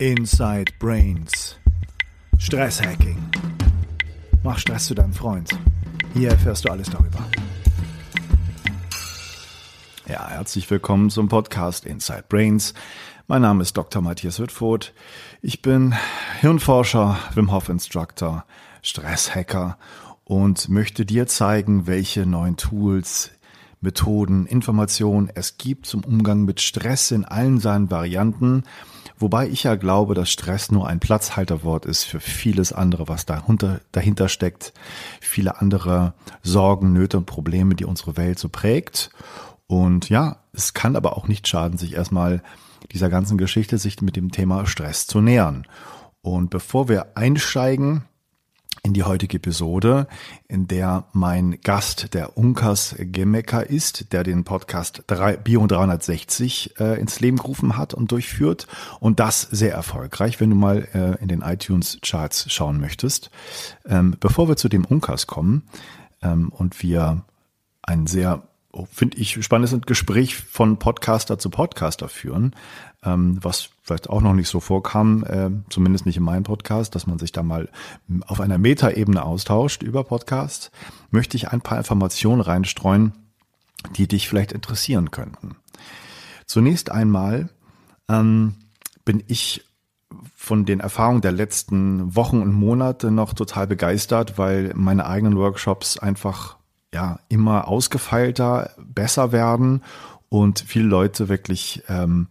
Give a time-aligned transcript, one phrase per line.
[0.00, 1.56] Inside Brains.
[2.38, 3.18] Stresshacking.
[4.44, 5.50] Mach Stress zu deinem Freund.
[6.14, 7.18] Hier erfährst du alles darüber.
[10.06, 12.74] Ja, herzlich willkommen zum Podcast Inside Brains.
[13.26, 14.00] Mein Name ist Dr.
[14.00, 14.94] Matthias Wittfurt.
[15.42, 15.96] Ich bin
[16.42, 18.44] Hirnforscher, Wim Hof Instructor,
[18.82, 19.78] Stresshacker
[20.22, 23.32] und möchte dir zeigen, welche neuen Tools,
[23.80, 28.62] Methoden, Informationen es gibt zum Umgang mit Stress in allen seinen Varianten
[29.20, 33.80] Wobei ich ja glaube, dass Stress nur ein Platzhalterwort ist für vieles andere, was dahinter,
[33.90, 34.72] dahinter steckt.
[35.20, 39.10] Viele andere Sorgen, Nöte und Probleme, die unsere Welt so prägt.
[39.66, 42.42] Und ja, es kann aber auch nicht schaden, sich erstmal
[42.92, 45.66] dieser ganzen Geschichte sich mit dem Thema Stress zu nähern.
[46.22, 48.04] Und bevor wir einsteigen,
[48.88, 50.06] in die heutige Episode,
[50.48, 55.04] in der mein Gast der Unkas Gemecker ist, der den Podcast
[55.44, 58.66] Bio 360 äh, ins Leben gerufen hat und durchführt
[58.98, 63.30] und das sehr erfolgreich, wenn du mal äh, in den iTunes Charts schauen möchtest.
[63.86, 65.64] Ähm, bevor wir zu dem Unkas kommen
[66.22, 67.24] ähm, und wir
[67.82, 68.47] ein sehr
[68.92, 72.54] finde ich, spannendes Gespräch von Podcaster zu Podcaster führen,
[73.02, 77.06] ähm, was vielleicht auch noch nicht so vorkam, äh, zumindest nicht in meinem Podcast, dass
[77.06, 77.68] man sich da mal
[78.26, 80.70] auf einer Metaebene austauscht über Podcast,
[81.10, 83.12] möchte ich ein paar Informationen reinstreuen,
[83.96, 85.56] die dich vielleicht interessieren könnten.
[86.46, 87.48] Zunächst einmal
[88.08, 88.54] ähm,
[89.04, 89.64] bin ich
[90.34, 95.98] von den Erfahrungen der letzten Wochen und Monate noch total begeistert, weil meine eigenen Workshops
[95.98, 96.57] einfach
[96.92, 99.82] ja immer ausgefeilter, besser werden
[100.28, 102.28] und viele Leute wirklich ähm,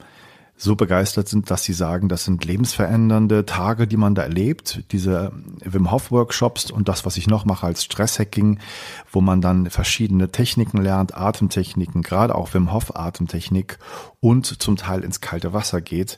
[0.60, 4.84] so begeistert sind, dass sie sagen, das sind lebensverändernde Tage, die man da erlebt.
[4.92, 5.32] Diese
[5.64, 8.60] Wim Hof Workshops und das, was ich noch mache als Stresshacking,
[9.12, 13.78] wo man dann verschiedene Techniken lernt, Atemtechniken, gerade auch Wim Hof Atemtechnik
[14.20, 16.18] und zum Teil ins kalte Wasser geht.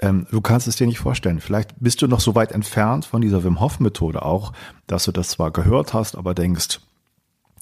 [0.00, 1.40] Ähm, du kannst es dir nicht vorstellen.
[1.40, 4.54] Vielleicht bist du noch so weit entfernt von dieser Wim Hof Methode auch,
[4.86, 6.80] dass du das zwar gehört hast, aber denkst,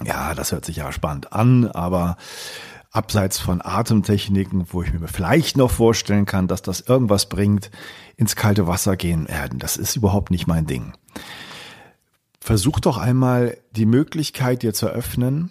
[0.04, 2.16] ja, das hört sich ja spannend an, aber
[2.90, 7.70] abseits von Atemtechniken, wo ich mir vielleicht noch vorstellen kann, dass das irgendwas bringt,
[8.16, 10.94] ins kalte Wasser gehen, das ist überhaupt nicht mein Ding.
[12.40, 15.50] Versuch doch einmal die Möglichkeit dir zu öffnen,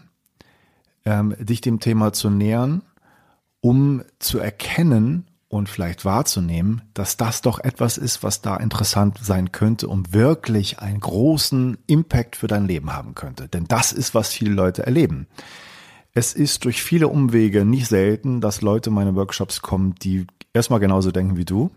[1.05, 2.81] ähm, dich dem Thema zu nähern,
[3.61, 9.51] um zu erkennen und vielleicht wahrzunehmen, dass das doch etwas ist, was da interessant sein
[9.51, 13.47] könnte und wirklich einen großen Impact für dein Leben haben könnte.
[13.47, 15.27] Denn das ist, was viele Leute erleben.
[16.13, 20.79] Es ist durch viele Umwege nicht selten, dass Leute in meine Workshops kommen, die erstmal
[20.79, 21.71] genauso denken wie du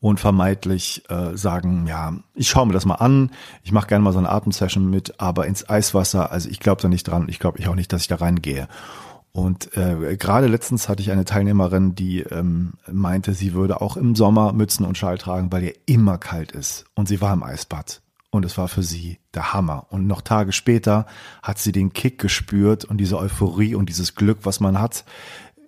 [0.00, 3.30] und vermeintlich äh, sagen, ja, ich schaue mir das mal an,
[3.62, 6.88] ich mache gerne mal so eine Atemsession mit, aber ins Eiswasser, also ich glaube da
[6.88, 8.68] nicht dran, ich glaube ich auch nicht, dass ich da reingehe.
[9.32, 14.14] Und äh, gerade letztens hatte ich eine Teilnehmerin, die ähm, meinte, sie würde auch im
[14.14, 16.84] Sommer Mützen und Schal tragen, weil ihr immer kalt ist.
[16.94, 18.02] Und sie war im Eisbad.
[18.30, 19.86] Und es war für sie der Hammer.
[19.90, 21.06] Und noch Tage später
[21.42, 25.06] hat sie den Kick gespürt und diese Euphorie und dieses Glück, was man hat,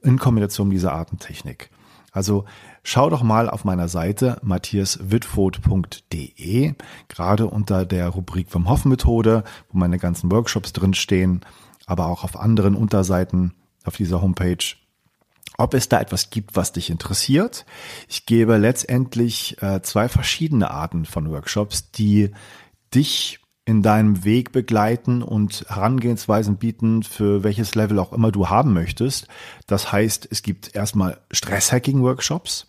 [0.03, 1.71] in Kombination mit dieser Atemtechnik.
[2.13, 2.45] Also
[2.83, 6.75] schau doch mal auf meiner Seite matthiaswitford.de,
[7.09, 11.41] gerade unter der Rubrik vom Hoff Methode, wo meine ganzen Workshops drinstehen,
[11.87, 14.77] aber auch auf anderen Unterseiten auf dieser Homepage
[15.57, 17.65] ob es da etwas gibt, was dich interessiert.
[18.09, 22.31] Ich gebe letztendlich äh, zwei verschiedene Arten von Workshops, die
[22.95, 28.75] dich in deinem Weg begleiten und Herangehensweisen bieten, für welches Level auch immer du haben
[28.75, 29.27] möchtest.
[29.67, 32.67] Das heißt, es gibt erstmal Stresshacking-Workshops,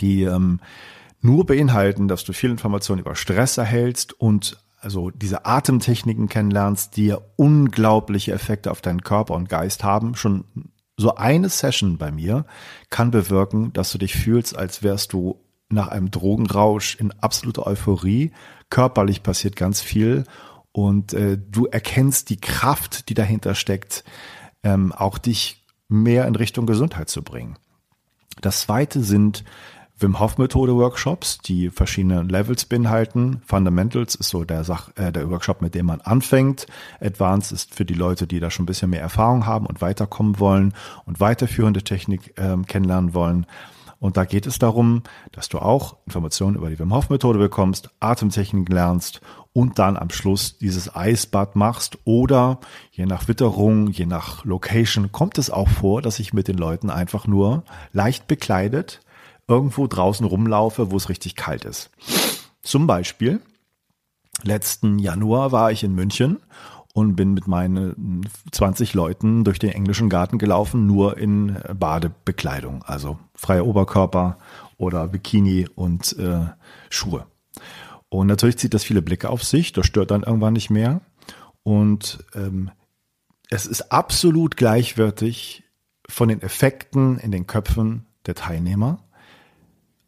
[0.00, 0.60] die ähm,
[1.20, 7.12] nur beinhalten, dass du viel Informationen über Stress erhältst und also diese Atemtechniken kennenlernst, die
[7.34, 10.44] unglaubliche Effekte auf deinen Körper und Geist haben, schon
[10.96, 12.46] so eine Session bei mir
[12.88, 18.30] kann bewirken, dass du dich fühlst, als wärst du nach einem Drogenrausch in absoluter Euphorie.
[18.70, 20.22] Körperlich passiert ganz viel
[20.70, 24.04] und äh, du erkennst die Kraft, die dahinter steckt,
[24.62, 27.56] ähm, auch dich mehr in Richtung Gesundheit zu bringen.
[28.40, 29.42] Das zweite sind
[29.98, 33.40] Wim Hof Methode Workshops, die verschiedene Levels beinhalten.
[33.46, 36.66] Fundamentals ist so der Sach, äh, der Workshop, mit dem man anfängt.
[37.00, 40.38] Advanced ist für die Leute, die da schon ein bisschen mehr Erfahrung haben und weiterkommen
[40.38, 40.74] wollen
[41.06, 43.46] und weiterführende Technik ähm, kennenlernen wollen.
[43.98, 45.02] Und da geht es darum,
[45.32, 49.22] dass du auch Informationen über die Wim Hof Methode bekommst, Atemtechniken lernst
[49.54, 52.60] und dann am Schluss dieses Eisbad machst oder
[52.92, 56.90] je nach Witterung, je nach Location kommt es auch vor, dass ich mit den Leuten
[56.90, 57.64] einfach nur
[57.94, 59.00] leicht bekleidet
[59.48, 61.90] irgendwo draußen rumlaufe, wo es richtig kalt ist.
[62.62, 63.40] Zum Beispiel,
[64.42, 66.38] letzten Januar war ich in München
[66.92, 73.18] und bin mit meinen 20 Leuten durch den englischen Garten gelaufen, nur in Badebekleidung, also
[73.34, 74.38] freier Oberkörper
[74.78, 76.46] oder Bikini und äh,
[76.88, 77.26] Schuhe.
[78.08, 81.02] Und natürlich zieht das viele Blicke auf sich, das stört dann irgendwann nicht mehr.
[81.62, 82.70] Und ähm,
[83.50, 85.64] es ist absolut gleichwertig
[86.08, 89.00] von den Effekten in den Köpfen der Teilnehmer.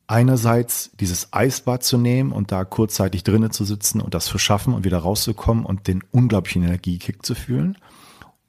[0.08, 4.74] Einerseits dieses Eisbad zu nehmen und da kurzzeitig drinnen zu sitzen und das zu schaffen
[4.74, 7.76] und wieder rauszukommen und den unglaublichen Energiekick zu fühlen.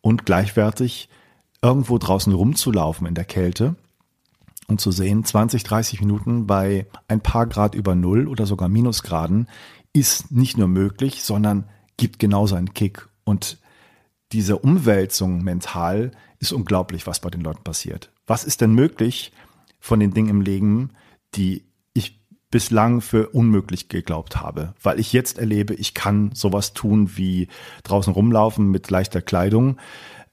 [0.01, 1.09] Und gleichwertig
[1.61, 3.75] irgendwo draußen rumzulaufen in der Kälte
[4.69, 9.47] und zu sehen, 20, 30 Minuten bei ein paar Grad über Null oder sogar Minusgraden
[9.93, 11.67] ist nicht nur möglich, sondern
[11.97, 13.09] gibt genauso einen Kick.
[13.23, 13.57] Und
[14.31, 18.11] diese Umwälzung mental ist unglaublich, was bei den Leuten passiert.
[18.27, 19.33] Was ist denn möglich
[19.79, 20.91] von den Dingen im Leben,
[21.35, 22.21] die ich
[22.51, 24.73] bislang für unmöglich geglaubt habe?
[24.81, 27.47] Weil ich jetzt erlebe, ich kann sowas tun wie
[27.83, 29.77] draußen rumlaufen mit leichter Kleidung.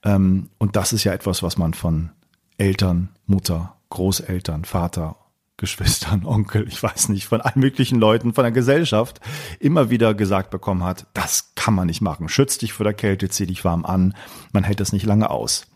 [0.03, 2.11] Ähm, und das ist ja etwas, was man von
[2.59, 5.17] Eltern, Mutter, Großeltern, Vater,
[5.57, 9.21] Geschwistern, Onkel, ich weiß nicht, von allen möglichen Leuten, von der Gesellschaft
[9.59, 12.29] immer wieder gesagt bekommen hat, das kann man nicht machen.
[12.29, 14.15] Schütz dich vor der Kälte, zieh dich warm an,
[14.53, 15.67] man hält es nicht lange aus.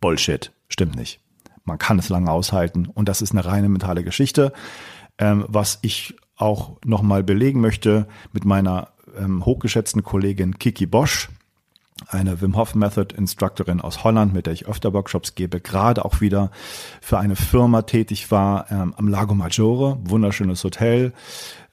[0.00, 1.23] Bullshit, stimmt nicht.
[1.64, 4.52] Man kann es lange aushalten und das ist eine reine mentale Geschichte.
[5.18, 11.28] Ähm, was ich auch nochmal belegen möchte mit meiner ähm, hochgeschätzten Kollegin Kiki Bosch,
[12.08, 16.20] eine Wim Hof Method Instructorin aus Holland, mit der ich öfter Workshops gebe, gerade auch
[16.20, 16.50] wieder
[17.00, 21.12] für eine Firma tätig war ähm, am Lago Maggiore, wunderschönes Hotel,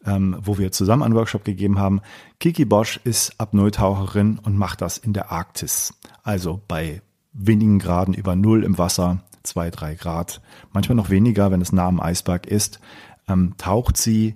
[0.06, 2.02] ähm, wo wir zusammen einen Workshop gegeben haben.
[2.40, 5.94] Kiki Bosch ist Apnoe-Taucherin und macht das in der Arktis,
[6.24, 7.02] also bei
[7.34, 10.42] wenigen Graden über Null im Wasser, zwei, drei Grad,
[10.72, 12.80] manchmal noch weniger, wenn es nah am Eisberg ist,
[13.28, 14.36] ähm, taucht sie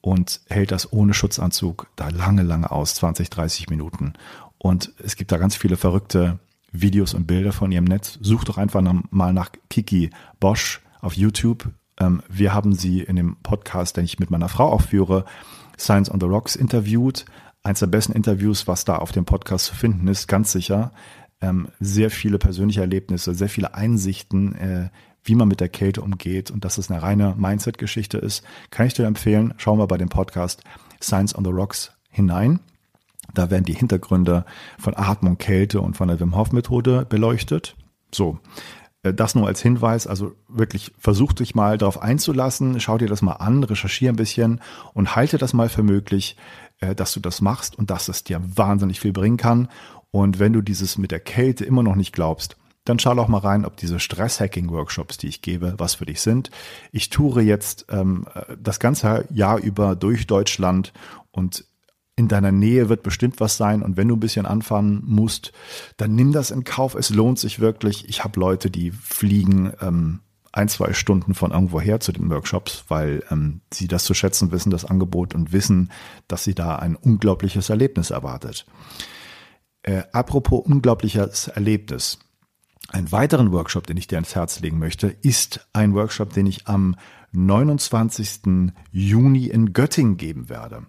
[0.00, 4.12] und hält das ohne Schutzanzug da lange, lange aus, 20, 30 Minuten.
[4.58, 6.38] Und es gibt da ganz viele verrückte
[6.72, 8.18] Videos und Bilder von ihrem Netz.
[8.20, 10.10] Such doch einfach mal nach Kiki
[10.40, 11.70] Bosch auf YouTube.
[11.98, 15.24] Ähm, wir haben sie in dem Podcast, den ich mit meiner Frau aufführe,
[15.78, 17.24] Science on the Rocks interviewt.
[17.62, 20.92] Eins der besten Interviews, was da auf dem Podcast zu finden ist, ganz sicher.
[21.44, 24.88] Ähm, sehr viele persönliche Erlebnisse, sehr viele Einsichten, äh,
[25.24, 28.94] wie man mit der Kälte umgeht und dass es eine reine Mindset-Geschichte ist, kann ich
[28.94, 29.52] dir empfehlen.
[29.58, 30.62] Schauen wir bei dem Podcast
[31.02, 32.60] Science on the Rocks hinein.
[33.34, 34.46] Da werden die Hintergründe
[34.78, 37.76] von Atmung, Kälte und von der Wim Hof Methode beleuchtet.
[38.10, 38.38] So.
[39.02, 43.20] Äh, das nur als Hinweis, also wirklich versuch dich mal darauf einzulassen, schau dir das
[43.20, 44.60] mal an, recherchiere ein bisschen
[44.94, 46.36] und halte das mal für möglich,
[46.80, 49.68] äh, dass du das machst und dass es dir wahnsinnig viel bringen kann.
[50.14, 53.38] Und wenn du dieses mit der Kälte immer noch nicht glaubst, dann schau auch mal
[53.38, 56.52] rein, ob diese Stress-Hacking-Workshops, die ich gebe, was für dich sind.
[56.92, 60.92] Ich toure jetzt ähm, äh, das ganze Jahr über durch Deutschland
[61.32, 61.64] und
[62.14, 65.50] in deiner Nähe wird bestimmt was sein und wenn du ein bisschen anfangen musst,
[65.96, 66.94] dann nimm das in Kauf.
[66.94, 68.08] Es lohnt sich wirklich.
[68.08, 70.20] Ich habe Leute, die fliegen ähm,
[70.52, 74.52] ein, zwei Stunden von irgendwo her zu den Workshops, weil ähm, sie das zu schätzen
[74.52, 75.90] wissen, das Angebot und wissen,
[76.28, 78.64] dass sie da ein unglaubliches Erlebnis erwartet.
[79.84, 82.18] Äh, apropos unglaubliches Erlebnis.
[82.88, 86.66] Einen weiteren Workshop, den ich dir ans Herz legen möchte, ist ein Workshop, den ich
[86.66, 86.96] am
[87.32, 88.72] 29.
[88.92, 90.86] Juni in Göttingen geben werde.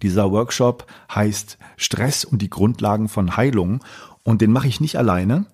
[0.00, 3.84] Dieser Workshop heißt Stress und die Grundlagen von Heilung
[4.22, 5.46] und den mache ich nicht alleine.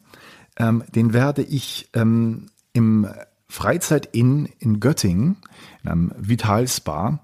[0.57, 3.09] Ähm, den werde ich ähm, im
[3.49, 5.39] Freizeit-Inn in Göttingen,
[5.83, 7.21] in einem Vital Spa,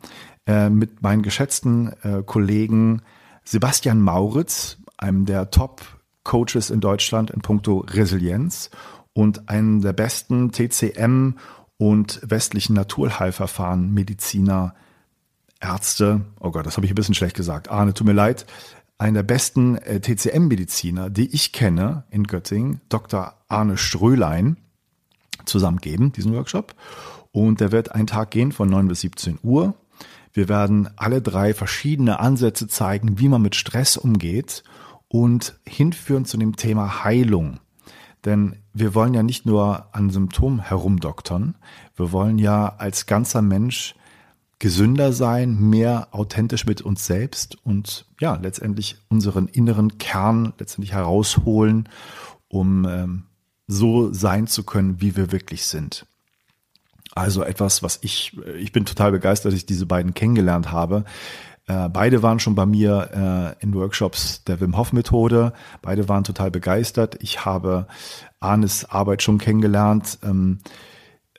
[0.47, 3.03] äh, mit meinen geschätzten äh, Kollegen
[3.45, 8.71] Sebastian Mauritz, einem der Top-Coaches in Deutschland in puncto Resilienz
[9.13, 11.35] und einem der besten TCM
[11.77, 14.75] und westlichen Naturheilverfahren Mediziner
[15.61, 18.47] Ärzte, oh Gott, das habe ich ein bisschen schlecht gesagt, Arne, tut mir leid,
[18.99, 23.35] einer der besten äh, TCM-Mediziner, die ich kenne in Göttingen, Dr.
[23.49, 24.57] Arne Strölein,
[25.45, 26.75] zusammengeben, diesen Workshop.
[27.33, 29.75] Und der wird einen Tag gehen von 9 bis 17 Uhr.
[30.33, 34.63] Wir werden alle drei verschiedene Ansätze zeigen, wie man mit Stress umgeht
[35.13, 37.61] und hinführen zu dem Thema Heilung.
[38.25, 41.55] Denn wir wollen ja nicht nur an Symptomen herumdoktern,
[41.97, 43.95] wir wollen ja als ganzer Mensch
[44.59, 51.91] gesünder sein, mehr authentisch mit uns selbst und ja, letztendlich unseren inneren Kern letztendlich herausholen,
[52.49, 53.25] um ähm,
[53.67, 56.07] so sein zu können, wie wir wirklich sind.
[57.15, 61.05] Also etwas, was ich, ich bin total begeistert, dass ich diese beiden kennengelernt habe.
[61.73, 65.53] Äh, beide waren schon bei mir äh, in Workshops der Wim Hof Methode.
[65.81, 67.17] Beide waren total begeistert.
[67.21, 67.87] Ich habe
[68.41, 70.19] Arnes Arbeit schon kennengelernt.
[70.23, 70.59] Ähm,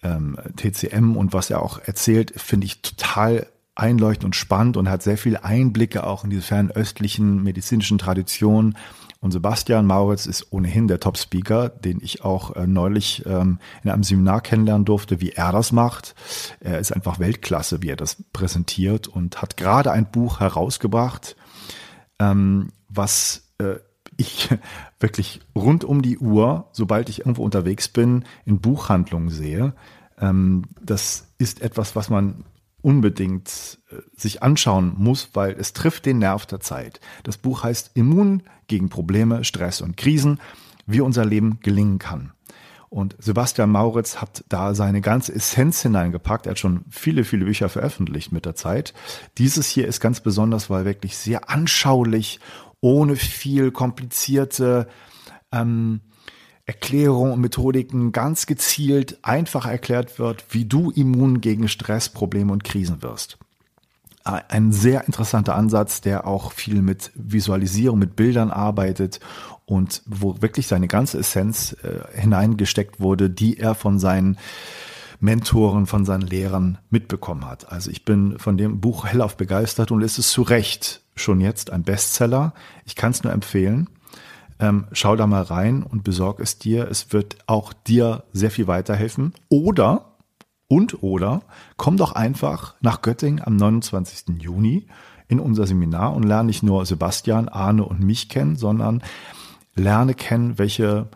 [0.01, 5.03] ähm, TCM und was er auch erzählt, finde ich total einleuchtend und spannend und hat
[5.03, 8.75] sehr viele Einblicke auch in diese fernöstlichen medizinischen Traditionen
[9.23, 14.03] Und Sebastian Mauritz ist ohnehin der Top-Speaker, den ich auch äh, neulich ähm, in einem
[14.03, 16.13] Seminar kennenlernen durfte, wie er das macht.
[16.59, 21.37] Er ist einfach Weltklasse, wie er das präsentiert und hat gerade ein Buch herausgebracht,
[22.19, 23.75] ähm, was äh,
[24.17, 24.49] ich
[24.99, 29.71] wirklich rund um die Uhr, sobald ich irgendwo unterwegs bin, in Buchhandlungen sehe.
[30.19, 32.43] Ähm, das ist etwas, was man
[32.81, 36.99] unbedingt äh, sich anschauen muss, weil es trifft den Nerv der Zeit.
[37.23, 40.39] Das Buch heißt Immun gegen Probleme, Stress und Krisen,
[40.85, 42.33] wie unser Leben gelingen kann.
[42.89, 46.45] Und Sebastian Mauritz hat da seine ganze Essenz hineingepackt.
[46.45, 48.93] Er hat schon viele, viele Bücher veröffentlicht mit der Zeit.
[49.39, 52.39] Dieses hier ist ganz besonders, weil wirklich sehr anschaulich,
[52.81, 54.87] ohne viel komplizierte
[55.51, 56.01] ähm,
[56.65, 62.63] Erklärungen und Methodiken ganz gezielt einfach erklärt wird, wie du immun gegen Stress, Probleme und
[62.63, 63.39] Krisen wirst.
[64.23, 69.19] Ein sehr interessanter Ansatz, der auch viel mit Visualisierung, mit Bildern arbeitet
[69.65, 74.37] und wo wirklich seine ganze Essenz äh, hineingesteckt wurde, die er von seinen
[75.19, 77.71] Mentoren, von seinen Lehrern mitbekommen hat.
[77.71, 81.71] Also ich bin von dem Buch hellauf begeistert und es ist zu Recht schon jetzt
[81.71, 82.53] ein Bestseller.
[82.85, 83.89] Ich kann es nur empfehlen.
[84.59, 86.87] Ähm, schau da mal rein und besorg es dir.
[86.89, 89.33] Es wird auch dir sehr viel weiterhelfen.
[89.49, 90.12] Oder
[90.67, 91.41] und oder
[91.77, 94.41] komm doch einfach nach Göttingen am 29.
[94.41, 94.87] Juni
[95.27, 99.01] in unser Seminar und lerne nicht nur Sebastian, Arne und mich kennen, sondern
[99.75, 101.07] lerne kennen, welche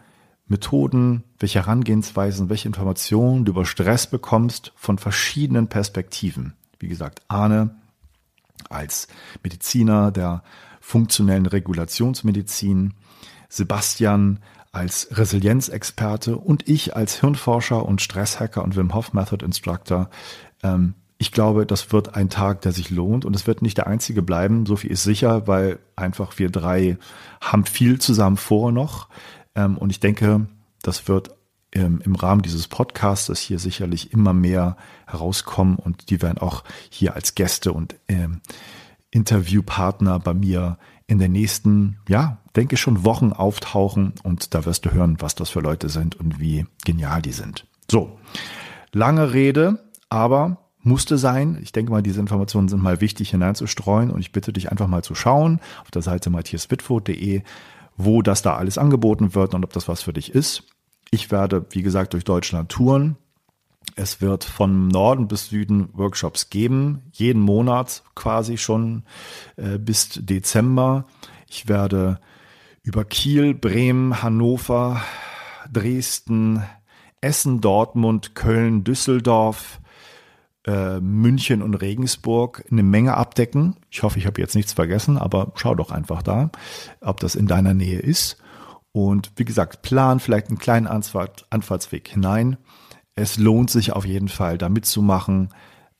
[0.47, 6.53] Methoden, welche Herangehensweisen, welche Informationen du über Stress bekommst von verschiedenen Perspektiven.
[6.79, 7.75] Wie gesagt, Arne
[8.69, 9.07] als
[9.43, 10.43] Mediziner der
[10.79, 12.93] funktionellen Regulationsmedizin,
[13.49, 14.39] Sebastian
[14.77, 20.09] als Resilienzexperte und ich als Hirnforscher und Stresshacker und Wim Hof Method Instructor.
[20.61, 23.87] Ähm, ich glaube, das wird ein Tag, der sich lohnt und es wird nicht der
[23.87, 26.97] einzige bleiben, so viel ist sicher, weil einfach wir drei
[27.41, 29.09] haben viel zusammen vor noch
[29.55, 30.45] ähm, und ich denke,
[30.83, 31.31] das wird
[31.73, 37.15] ähm, im Rahmen dieses Podcasts hier sicherlich immer mehr herauskommen und die werden auch hier
[37.15, 38.41] als Gäste und ähm,
[39.11, 44.91] Interviewpartner bei mir in den nächsten, ja, denke schon Wochen auftauchen und da wirst du
[44.91, 47.65] hören, was das für Leute sind und wie genial die sind.
[47.89, 48.19] So,
[48.91, 51.59] lange Rede, aber musste sein.
[51.61, 55.03] Ich denke mal, diese Informationen sind mal wichtig hineinzustreuen und ich bitte dich einfach mal
[55.03, 57.43] zu schauen auf der Seite matthiaswitford.de,
[57.95, 60.63] wo das da alles angeboten wird und ob das was für dich ist.
[61.09, 63.17] Ich werde, wie gesagt, durch Deutschland touren
[63.97, 69.03] es wird von Norden bis Süden Workshops geben, jeden Monat quasi schon
[69.57, 71.05] äh, bis Dezember.
[71.49, 72.19] Ich werde
[72.83, 75.01] über Kiel, Bremen, Hannover,
[75.73, 76.63] Dresden,
[77.21, 79.81] Essen, Dortmund, Köln, Düsseldorf,
[80.65, 83.77] äh, München und Regensburg eine Menge abdecken.
[83.89, 86.51] Ich hoffe, ich habe jetzt nichts vergessen, aber schau doch einfach da,
[87.01, 88.37] ob das in deiner Nähe ist.
[88.91, 92.57] Und wie gesagt, plan vielleicht einen kleinen Anfahrtsweg hinein
[93.17, 95.49] es lohnt sich auf jeden Fall, da mitzumachen.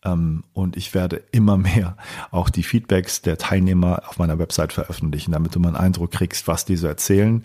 [0.06, 1.98] Ähm, und ich werde immer mehr
[2.32, 6.48] auch die Feedbacks der Teilnehmer auf meiner Website veröffentlichen, damit du mal einen Eindruck kriegst,
[6.48, 7.44] was die so erzählen.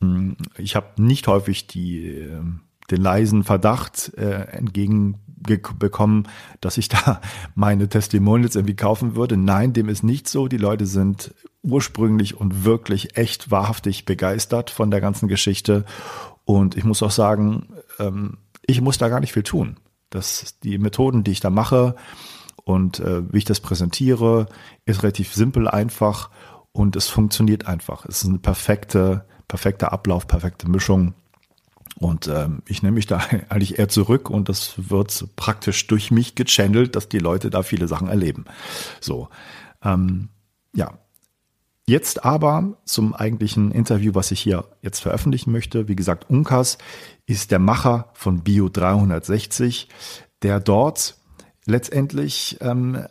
[0.00, 6.28] Hm, ich habe nicht häufig die, ähm, den leisen Verdacht äh, entgegenbekommen,
[6.60, 7.22] dass ich da
[7.54, 9.38] meine Testimonials irgendwie kaufen würde.
[9.38, 10.46] Nein, dem ist nicht so.
[10.46, 15.86] Die Leute sind ursprünglich und wirklich echt wahrhaftig begeistert von der ganzen Geschichte.
[16.44, 18.36] Und ich muss auch sagen, ähm,
[18.70, 19.76] ich muss da gar nicht viel tun.
[20.10, 21.94] Das, die Methoden, die ich da mache
[22.64, 24.46] und äh, wie ich das präsentiere,
[24.84, 26.30] ist relativ simpel, einfach
[26.72, 28.04] und es funktioniert einfach.
[28.06, 31.14] Es ist eine perfekte, perfekter Ablauf, perfekte Mischung.
[31.96, 36.34] Und ähm, ich nehme mich da eigentlich eher zurück und das wird praktisch durch mich
[36.34, 38.44] gechannelt, dass die Leute da viele Sachen erleben.
[39.00, 39.28] So,
[39.82, 40.28] ähm,
[40.74, 40.98] ja,
[41.90, 45.88] Jetzt aber zum eigentlichen Interview, was ich hier jetzt veröffentlichen möchte.
[45.88, 46.78] Wie gesagt, Unkas
[47.26, 49.88] ist der Macher von Bio 360,
[50.42, 51.16] der dort
[51.66, 53.04] letztendlich ähm,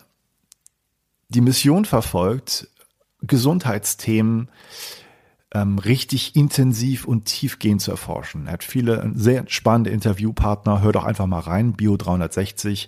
[1.28, 2.70] die Mission verfolgt,
[3.22, 4.48] Gesundheitsthemen
[5.54, 8.48] ähm, richtig intensiv und tiefgehend zu erforschen.
[8.48, 10.82] Er hat viele sehr spannende Interviewpartner.
[10.82, 12.88] Hör doch einfach mal rein, Bio 360,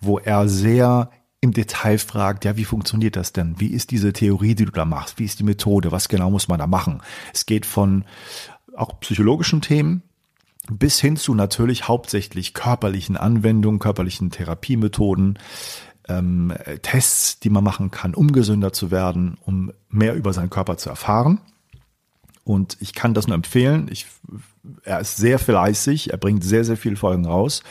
[0.00, 3.58] wo er sehr im Detail fragt, ja, wie funktioniert das denn?
[3.58, 5.18] Wie ist diese Theorie, die du da machst?
[5.18, 5.90] Wie ist die Methode?
[5.90, 7.02] Was genau muss man da machen?
[7.32, 8.04] Es geht von
[8.74, 10.02] auch psychologischen Themen
[10.70, 15.38] bis hin zu natürlich hauptsächlich körperlichen Anwendungen, körperlichen Therapiemethoden,
[16.08, 20.76] ähm, Tests, die man machen kann, um gesünder zu werden, um mehr über seinen Körper
[20.76, 21.40] zu erfahren.
[22.44, 23.88] Und ich kann das nur empfehlen.
[23.90, 24.06] Ich,
[24.82, 27.62] er ist sehr fleißig, er bringt sehr, sehr viele Folgen raus.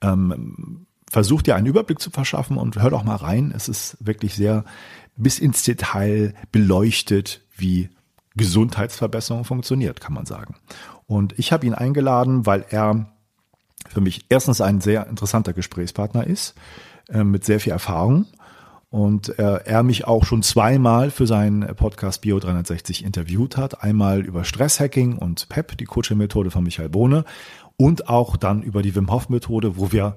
[0.00, 3.52] Ähm, versuch dir einen Überblick zu verschaffen und hör doch mal rein.
[3.54, 4.64] Es ist wirklich sehr
[5.16, 7.88] bis ins Detail beleuchtet, wie
[8.36, 10.56] Gesundheitsverbesserung funktioniert, kann man sagen.
[11.06, 13.06] Und ich habe ihn eingeladen, weil er
[13.88, 16.54] für mich erstens ein sehr interessanter Gesprächspartner ist,
[17.08, 18.26] äh, mit sehr viel Erfahrung.
[18.90, 23.82] Und äh, er mich auch schon zweimal für seinen Podcast Bio 360 interviewt hat.
[23.82, 27.24] Einmal über Stresshacking und PEP, die Coaching-Methode von Michael Bohne.
[27.76, 30.16] Und auch dann über die Wim Hof-Methode, wo wir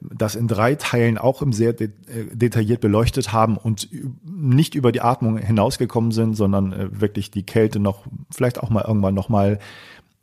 [0.00, 3.88] das in drei Teilen auch im sehr de äh, detailliert beleuchtet haben und
[4.24, 8.84] nicht über die Atmung hinausgekommen sind, sondern äh, wirklich die Kälte noch, vielleicht auch mal
[8.86, 9.58] irgendwann nochmal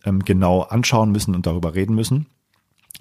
[0.06, 2.26] ähm, genau anschauen müssen und darüber reden müssen.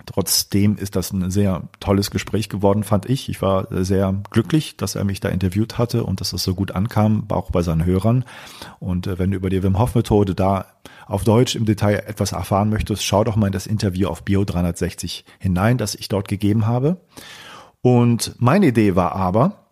[0.05, 3.29] Trotzdem ist das ein sehr tolles Gespräch geworden, fand ich.
[3.29, 6.73] Ich war sehr glücklich, dass er mich da interviewt hatte und dass es so gut
[6.73, 8.25] ankam, auch bei seinen Hörern.
[8.79, 10.67] Und wenn du über die Wim Hof Methode da
[11.07, 14.45] auf Deutsch im Detail etwas erfahren möchtest, schau doch mal in das Interview auf Bio
[14.45, 16.99] 360 hinein, das ich dort gegeben habe.
[17.81, 19.66] Und meine Idee war aber,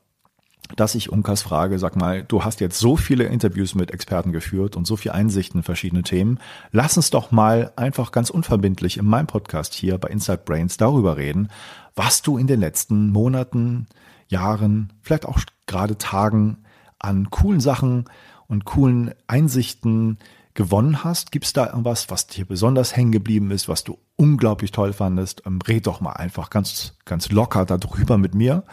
[0.76, 4.76] dass ich Unkas frage, sag mal, du hast jetzt so viele Interviews mit Experten geführt
[4.76, 6.38] und so viel Einsichten in verschiedene Themen.
[6.72, 11.16] Lass uns doch mal einfach ganz unverbindlich in meinem Podcast hier bei Inside Brains darüber
[11.16, 11.48] reden,
[11.94, 13.86] was du in den letzten Monaten,
[14.28, 16.64] Jahren, vielleicht auch gerade Tagen
[16.98, 18.06] an coolen Sachen
[18.48, 20.18] und coolen Einsichten
[20.54, 21.32] gewonnen hast?
[21.32, 25.42] Gibt es da irgendwas, was dir besonders hängen geblieben ist, was du unglaublich toll fandest?
[25.46, 28.64] Ähm, red doch mal einfach ganz, ganz locker darüber mit mir.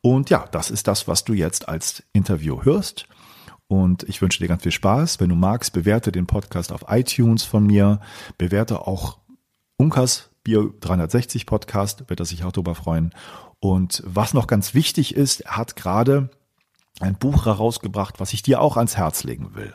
[0.00, 3.06] Und ja, das ist das, was du jetzt als Interview hörst.
[3.66, 5.20] Und ich wünsche dir ganz viel Spaß.
[5.20, 8.00] Wenn du magst, bewerte den Podcast auf iTunes von mir.
[8.38, 9.18] Bewerte auch
[9.76, 13.14] Unkas Bio 360 Podcast, wird er sich auch darüber freuen.
[13.60, 16.28] Und was noch ganz wichtig ist, er hat gerade
[17.00, 19.72] ein Buch herausgebracht, was ich dir auch ans Herz legen will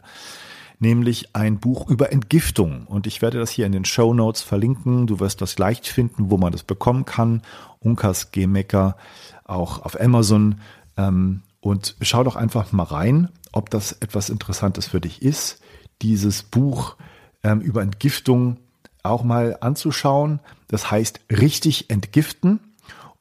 [0.79, 2.87] nämlich ein Buch über Entgiftung.
[2.87, 5.07] Und ich werde das hier in den Show Notes verlinken.
[5.07, 7.41] Du wirst das leicht finden, wo man das bekommen kann.
[7.79, 8.95] Unkas Gemecker,
[9.43, 10.61] auch auf Amazon.
[10.97, 15.61] Ähm, und schau doch einfach mal rein, ob das etwas Interessantes für dich ist,
[16.01, 16.95] dieses Buch
[17.43, 18.57] ähm, über Entgiftung
[19.03, 20.39] auch mal anzuschauen.
[20.67, 22.59] Das heißt richtig entgiften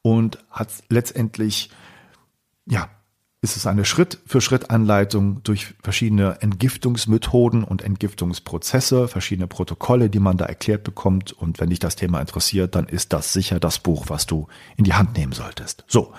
[0.02, 1.70] und hat letztendlich
[2.66, 2.88] ja
[3.40, 10.82] ist es eine Schritt-für-Schritt-Anleitung durch verschiedene Entgiftungsmethoden und Entgiftungsprozesse, verschiedene Protokolle, die man da erklärt
[10.82, 11.32] bekommt.
[11.32, 14.84] Und wenn dich das Thema interessiert, dann ist das sicher das Buch, was du in
[14.84, 15.84] die Hand nehmen solltest.
[15.86, 16.12] So,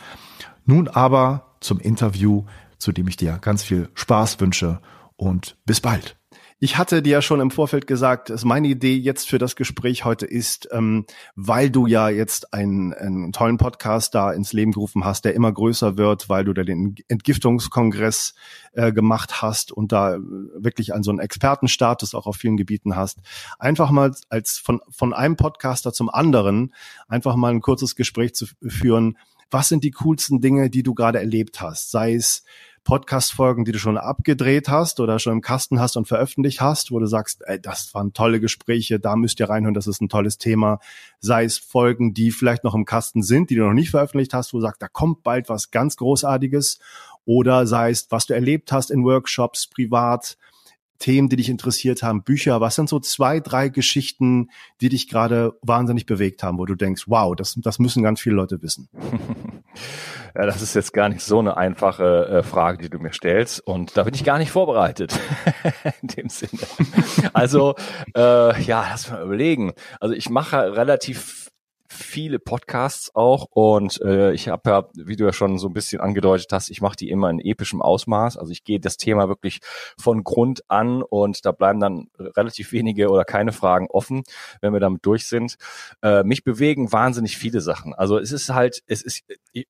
[0.66, 2.46] nun aber zum Interview,
[2.78, 4.80] zu dem ich dir ganz viel Spaß wünsche
[5.18, 6.19] und bis bald.
[6.62, 10.04] Ich hatte dir ja schon im Vorfeld gesagt, dass meine Idee jetzt für das Gespräch
[10.04, 15.06] heute ist, ähm, weil du ja jetzt einen, einen tollen Podcast da ins Leben gerufen
[15.06, 18.34] hast, der immer größer wird, weil du da den Entgiftungskongress
[18.74, 23.20] äh, gemacht hast und da wirklich an so einen Expertenstatus auch auf vielen Gebieten hast.
[23.58, 26.74] Einfach mal als von, von einem Podcaster zum anderen
[27.08, 29.18] einfach mal ein kurzes Gespräch zu führen.
[29.50, 31.90] Was sind die coolsten Dinge, die du gerade erlebt hast?
[31.90, 32.44] Sei es
[32.90, 36.98] Podcast-Folgen, die du schon abgedreht hast oder schon im Kasten hast und veröffentlicht hast, wo
[36.98, 40.40] du sagst, ey, das waren tolle Gespräche, da müsst ihr reinhören, das ist ein tolles
[40.40, 40.80] Thema.
[41.20, 44.54] Sei es Folgen, die vielleicht noch im Kasten sind, die du noch nicht veröffentlicht hast,
[44.54, 46.80] wo du sagst, da kommt bald was ganz Großartiges.
[47.26, 50.40] Oder sei es, was du erlebt hast in Workshops, privat,
[51.00, 52.62] Themen, die dich interessiert haben, Bücher?
[52.62, 54.50] Was sind so zwei, drei Geschichten,
[54.82, 58.36] die dich gerade wahnsinnig bewegt haben, wo du denkst, wow, das, das müssen ganz viele
[58.36, 58.90] Leute wissen?
[60.36, 63.62] Ja, das ist jetzt gar nicht so eine einfache äh, Frage, die du mir stellst.
[63.62, 65.20] Und da bin ich gar nicht vorbereitet.
[66.02, 66.62] In dem Sinne.
[67.34, 67.76] Also,
[68.16, 69.74] äh, ja, lass mal überlegen.
[70.00, 71.49] Also ich mache relativ
[71.90, 76.00] viele Podcasts auch und äh, ich habe ja, wie du ja schon so ein bisschen
[76.00, 78.38] angedeutet hast, ich mache die immer in epischem Ausmaß.
[78.38, 79.60] Also ich gehe das Thema wirklich
[79.98, 84.24] von Grund an und da bleiben dann relativ wenige oder keine Fragen offen,
[84.62, 85.56] wenn wir damit durch sind.
[86.04, 87.94] Äh, mich bewegen wahnsinnig viele Sachen.
[87.96, 89.24] Also es ist halt, es ist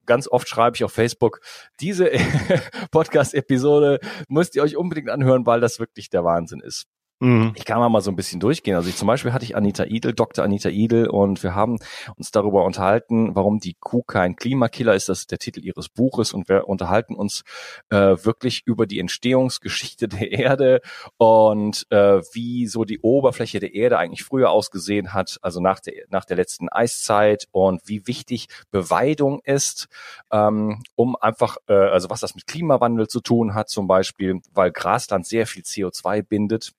[0.05, 1.39] ganz oft schreibe ich auf Facebook,
[1.79, 2.11] diese
[2.91, 6.87] Podcast-Episode müsst ihr euch unbedingt anhören, weil das wirklich der Wahnsinn ist.
[7.21, 7.51] Mhm.
[7.55, 8.75] Ich kann mal so ein bisschen durchgehen.
[8.75, 10.43] Also ich, zum Beispiel hatte ich Anita Idel, Dr.
[10.45, 11.79] Anita Idel, und wir haben
[12.15, 15.09] uns darüber unterhalten, warum die Kuh kein Klimakiller ist.
[15.09, 16.33] Das ist der Titel ihres Buches.
[16.33, 17.43] Und wir unterhalten uns
[17.89, 20.81] äh, wirklich über die Entstehungsgeschichte der Erde
[21.17, 26.05] und äh, wie so die Oberfläche der Erde eigentlich früher ausgesehen hat, also nach der,
[26.09, 29.89] nach der letzten Eiszeit und wie wichtig Beweidung ist,
[30.31, 34.71] ähm, um einfach, äh, also was das mit Klimawandel zu tun hat zum Beispiel, weil
[34.71, 36.73] Grasland sehr viel CO2 bindet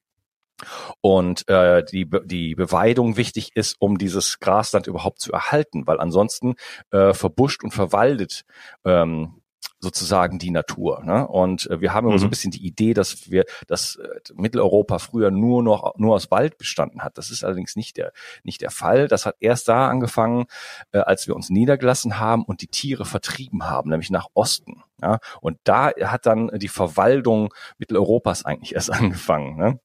[1.01, 6.55] und äh, die, die Beweidung wichtig ist, um dieses Grasland überhaupt zu erhalten, weil ansonsten
[6.91, 8.45] äh, verbuscht und verwaldet
[8.85, 9.40] ähm,
[9.81, 11.03] sozusagen die Natur.
[11.05, 11.27] Ne?
[11.27, 12.31] Und äh, wir haben immer so ein Mhm.
[12.31, 17.03] bisschen die Idee, dass wir, dass äh, Mitteleuropa früher nur noch nur aus Wald bestanden
[17.03, 17.17] hat.
[17.19, 18.13] Das ist allerdings nicht der
[18.45, 19.09] nicht der Fall.
[19.09, 20.45] Das hat erst da angefangen,
[20.93, 24.83] äh, als wir uns niedergelassen haben und die Tiere vertrieben haben, nämlich nach Osten.
[25.03, 25.19] Ja?
[25.41, 29.57] Und da hat dann die Verwaldung Mitteleuropas eigentlich erst angefangen.
[29.57, 29.81] Ne?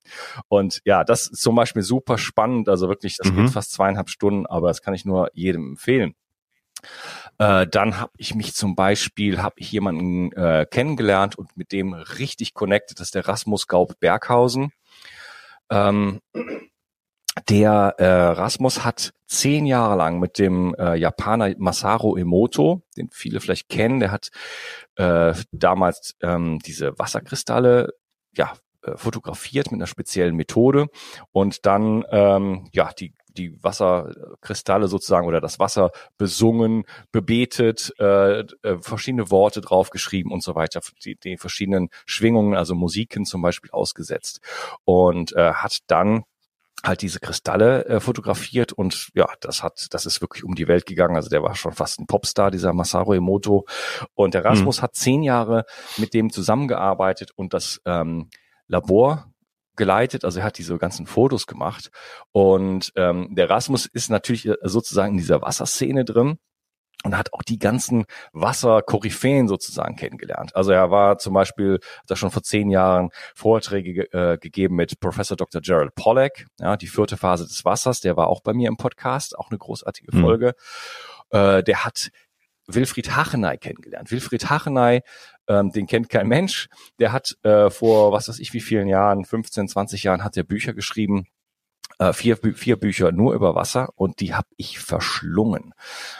[0.49, 2.67] Und ja, das ist zum Beispiel super spannend.
[2.67, 3.37] Also wirklich, das Mhm.
[3.45, 6.15] geht fast zweieinhalb Stunden, aber das kann ich nur jedem empfehlen.
[7.37, 11.93] Äh, dann habe ich mich zum Beispiel, habe ich jemanden äh, kennengelernt und mit dem
[11.93, 14.71] richtig connected, das ist der Rasmus Gaub Berghausen.
[15.69, 16.21] Ähm,
[17.49, 23.41] der äh, Rasmus hat zehn Jahre lang mit dem äh, Japaner Masaru Emoto, den viele
[23.41, 24.29] vielleicht kennen, der hat
[24.95, 27.93] äh, damals ähm, diese Wasserkristalle
[28.33, 30.87] ja äh, fotografiert mit einer speziellen Methode
[31.31, 38.45] und dann ähm, ja die die Wasserkristalle sozusagen oder das Wasser besungen, bebetet, äh, äh,
[38.81, 44.41] verschiedene Worte draufgeschrieben und so weiter, die, die verschiedenen Schwingungen, also Musiken zum Beispiel ausgesetzt
[44.83, 46.23] und äh, hat dann
[46.83, 50.85] halt diese Kristalle äh, fotografiert und ja, das hat, das ist wirklich um die Welt
[50.85, 51.15] gegangen.
[51.15, 53.65] Also der war schon fast ein Popstar, dieser Masaru Emoto.
[54.13, 55.65] Und der Rasmus hat zehn Jahre
[55.97, 58.29] mit dem zusammengearbeitet und das ähm,
[58.67, 59.31] Labor
[59.75, 61.89] geleitet, also er hat diese ganzen Fotos gemacht
[62.31, 66.37] und ähm, der Rasmus ist natürlich äh, sozusagen in dieser Wasserszene drin
[67.03, 70.55] und hat auch die ganzen Wasserkoryphäen sozusagen kennengelernt.
[70.55, 74.75] Also er war zum Beispiel, hat er schon vor zehn Jahren Vorträge ge äh, gegeben
[74.75, 75.61] mit Professor Dr.
[75.61, 79.37] Gerald Pollack, ja, die vierte Phase des Wassers, der war auch bei mir im Podcast,
[79.37, 80.21] auch eine großartige Mhm.
[80.21, 80.53] Folge.
[81.29, 82.09] Äh, der hat
[82.67, 84.09] Wilfried Hacheney kennengelernt.
[84.11, 85.01] Wilfried Hacheney,
[85.47, 86.67] ähm, den kennt kein Mensch,
[86.99, 90.43] der hat äh, vor, was weiß ich, wie vielen Jahren, 15, 20 Jahren, hat er
[90.43, 91.27] Bücher geschrieben,
[91.99, 95.73] äh, vier, vier Bücher nur über Wasser und die habe ich verschlungen.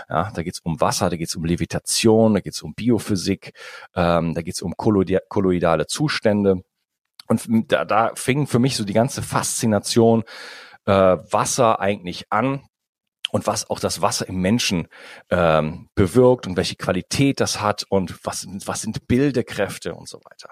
[0.10, 3.54] Ja, da geht's um Wasser, da geht's um Levitation, da geht's um Biophysik,
[3.96, 6.64] ähm, da geht's um kolloidale Zustände.
[7.28, 10.24] Und da, da fing für mich so die ganze Faszination
[10.86, 12.62] äh, Wasser eigentlich an
[13.32, 14.88] und was auch das Wasser im Menschen
[15.30, 20.20] ähm, bewirkt und welche Qualität das hat und was, sind- was sind Bildekräfte und so
[20.24, 20.52] weiter.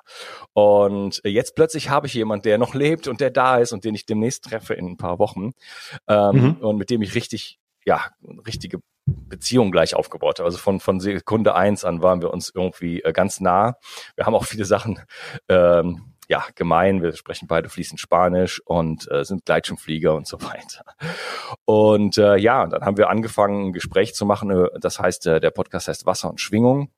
[0.54, 3.96] Und jetzt plötzlich habe ich jemand, der noch lebt und der da ist und den
[3.96, 5.52] ich demnächst treffe in ein paar Wochen
[6.08, 6.52] ähm, Mhm.
[6.62, 8.02] und mit dem ich richtig, ja,
[8.48, 10.46] richtige Beziehung gleich aufgebaut habe.
[10.46, 13.76] Also von, von Sekunde eins an waren wir uns irgendwie äh, ganz nah.
[14.16, 15.00] Wir haben auch viele Sachen
[15.50, 17.02] ähm, ja, gemein.
[17.02, 20.86] Wir sprechen beide fließend Spanisch und äh, sind Gleitschirmflieger und so weiter.
[21.66, 24.50] Und äh, ja, dann haben wir angefangen, ein Gespräch zu machen.
[24.52, 26.92] Äh, Das heißt, äh, der Podcast heißt Wasser und Schwingung.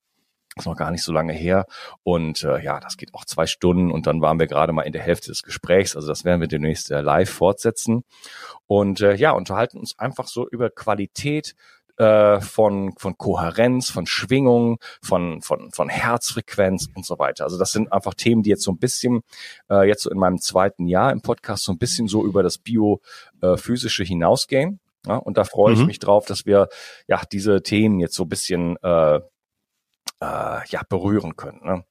[0.54, 1.66] Das ist noch gar nicht so lange her.
[2.02, 4.92] Und äh, ja, das geht auch zwei Stunden und dann waren wir gerade mal in
[4.92, 5.94] der Hälfte des Gesprächs.
[5.94, 8.04] Also das werden wir demnächst äh, live fortsetzen.
[8.66, 11.54] Und äh, ja, unterhalten uns einfach so über Qualität
[11.98, 17.44] äh, von, von Kohärenz, von Schwingung, von, von, von Herzfrequenz und so weiter.
[17.44, 19.22] Also das sind einfach Themen, die jetzt so ein bisschen,
[19.70, 22.58] äh, jetzt so in meinem zweiten Jahr im Podcast so ein bisschen so über das
[22.58, 24.80] Biophysische hinausgehen.
[25.06, 25.86] Ja, und da freue ich Mhm.
[25.86, 26.68] mich drauf, dass wir
[27.06, 29.20] ja diese Themen jetzt so ein bisschen äh, äh,
[30.20, 31.60] ja, berühren können.
[31.64, 31.84] Ne?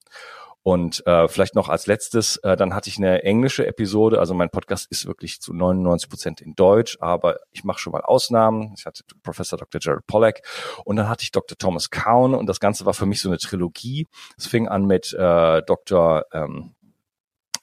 [0.67, 4.19] Und äh, vielleicht noch als letztes, äh, dann hatte ich eine englische Episode.
[4.19, 8.01] Also mein Podcast ist wirklich zu 99 Prozent in Deutsch, aber ich mache schon mal
[8.01, 8.73] Ausnahmen.
[8.75, 9.79] Ich hatte Professor Dr.
[9.79, 10.41] Jared Pollack
[10.83, 11.55] und dann hatte ich Dr.
[11.55, 14.07] Thomas Cowan und das Ganze war für mich so eine Trilogie.
[14.39, 16.25] Es fing an mit äh, Dr.
[16.33, 16.73] Ähm,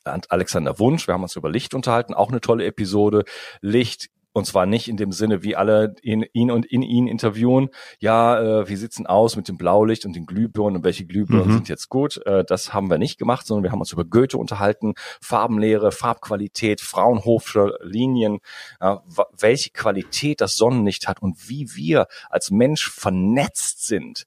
[0.05, 1.09] Alexander Wunsch.
[1.09, 3.25] Wir haben uns über Licht unterhalten, auch eine tolle Episode.
[3.61, 7.69] Licht und zwar nicht in dem Sinne, wie alle in, ihn und in ihn interviewen.
[8.01, 11.53] Ja, äh, wir sitzen aus mit dem Blaulicht und den Glühbirnen und welche Glühbirnen Mhm.
[11.53, 12.21] sind jetzt gut.
[12.27, 16.81] Äh, das haben wir nicht gemacht, sondern wir haben uns über Goethe unterhalten, Farbenlehre, Farbqualität,
[16.81, 18.39] Fraunhofer Linien,
[18.81, 19.03] wa-
[19.39, 24.27] welche Qualität das Sonnenlicht hat und wie wir als Mensch vernetzt sind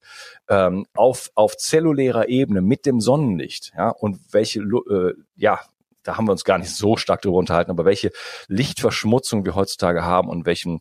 [0.49, 3.71] ähm, auf, auf zellulärer Ebene mit dem Sonnenlicht.
[3.75, 5.59] Ja, und welche, äh, ja,
[6.05, 8.11] da haben wir uns gar nicht so stark darüber unterhalten, aber welche
[8.47, 10.79] Lichtverschmutzung wir heutzutage haben und welchen,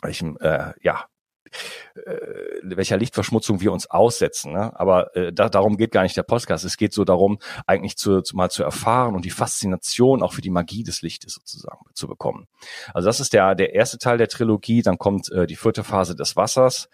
[0.00, 1.06] welchem, äh, ja,
[1.94, 2.16] äh,
[2.62, 4.52] welcher Lichtverschmutzung wir uns aussetzen.
[4.52, 4.72] Ne?
[4.78, 6.64] Aber äh, da, darum geht gar nicht der Podcast.
[6.64, 10.40] Es geht so darum, eigentlich zu, zu, mal zu erfahren und die Faszination auch für
[10.40, 12.46] die Magie des Lichtes sozusagen zu bekommen.
[12.94, 14.82] Also das ist der, der erste Teil der Trilogie.
[14.82, 16.88] Dann kommt äh, die vierte Phase des Wassers.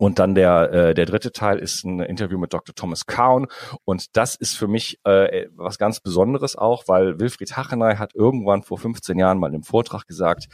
[0.00, 2.74] Und dann der, äh, der dritte Teil ist ein Interview mit Dr.
[2.74, 3.48] Thomas Cowan.
[3.84, 8.62] Und das ist für mich äh, was ganz Besonderes auch, weil Wilfried Hacheney hat irgendwann
[8.62, 10.46] vor 15 Jahren mal im Vortrag gesagt,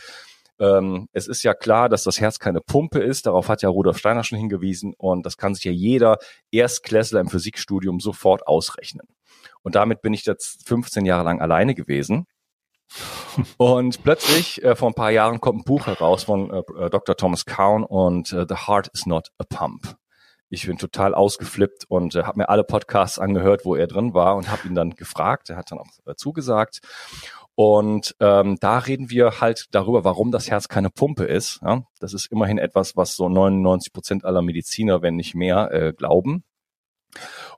[0.59, 3.27] ähm, es ist ja klar, dass das Herz keine Pumpe ist.
[3.27, 4.95] Darauf hat ja Rudolf Steiner schon hingewiesen.
[4.99, 6.19] Und das kann sich ja jeder
[6.51, 9.07] Erstklässler im Physikstudium sofort ausrechnen.
[9.63, 12.27] Und damit bin ich jetzt 15 Jahre lang alleine gewesen.
[13.59, 17.17] Und plötzlich, äh, vor ein paar Jahren, kommt ein Buch heraus von äh, Dr.
[17.17, 19.97] Thomas Cowan und äh, The Heart is not a Pump.
[20.49, 24.37] ich bin total ausgeflippt und äh, habe mir alle Podcasts angehört, wo er drin war
[24.37, 25.51] und habe ihn dann gefragt.
[25.51, 26.81] Er hat dann auch äh, zugesagt.
[27.57, 31.61] Und ähm, da reden wir halt darüber, warum das Herz keine Pumpe ist.
[31.63, 31.85] Ja?
[32.01, 36.45] Das ist immerhin etwas, was so 99 Prozent aller Mediziner, wenn nicht mehr, äh, glauben.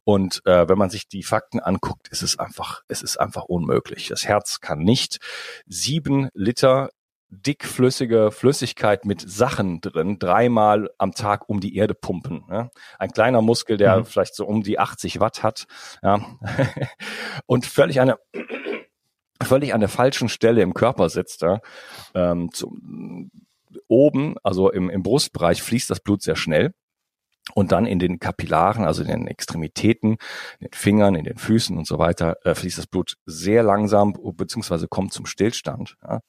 [0.05, 4.09] Und äh, wenn man sich die Fakten anguckt, ist es einfach, es ist einfach unmöglich.
[4.09, 5.19] Das Herz kann nicht
[5.67, 6.91] sieben Liter
[7.31, 12.45] dickflüssige Flüssigkeit mit Sachen drin dreimal am Tag um die Erde pumpen.
[12.51, 12.71] Ja?
[12.99, 14.05] Ein kleiner Muskel, der mhm.
[14.07, 15.67] vielleicht so um die 80 Watt hat,
[16.03, 16.21] ja?
[17.47, 18.19] und völlig eine
[19.43, 21.43] völlig an der falschen Stelle im Körper sitzt.
[21.43, 21.61] Ja?
[22.15, 23.31] Ähm, zum,
[23.89, 26.73] oben, also im, im Brustbereich, fließt das Blut sehr schnell
[27.55, 30.13] und dann in den Kapillaren, also in den Extremitäten,
[30.59, 34.15] in den Fingern, in den Füßen und so weiter, äh, fließt das Blut sehr langsam
[34.37, 35.97] beziehungsweise kommt zum Stillstand.
[36.03, 36.21] Ja.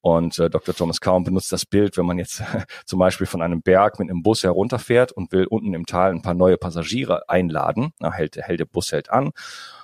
[0.00, 0.74] Und äh, Dr.
[0.74, 2.42] Thomas Kaum benutzt das Bild, wenn man jetzt
[2.86, 6.22] zum Beispiel von einem Berg mit einem Bus herunterfährt und will unten im Tal ein
[6.22, 9.30] paar neue Passagiere einladen, na, hält, hält der Bus hält an,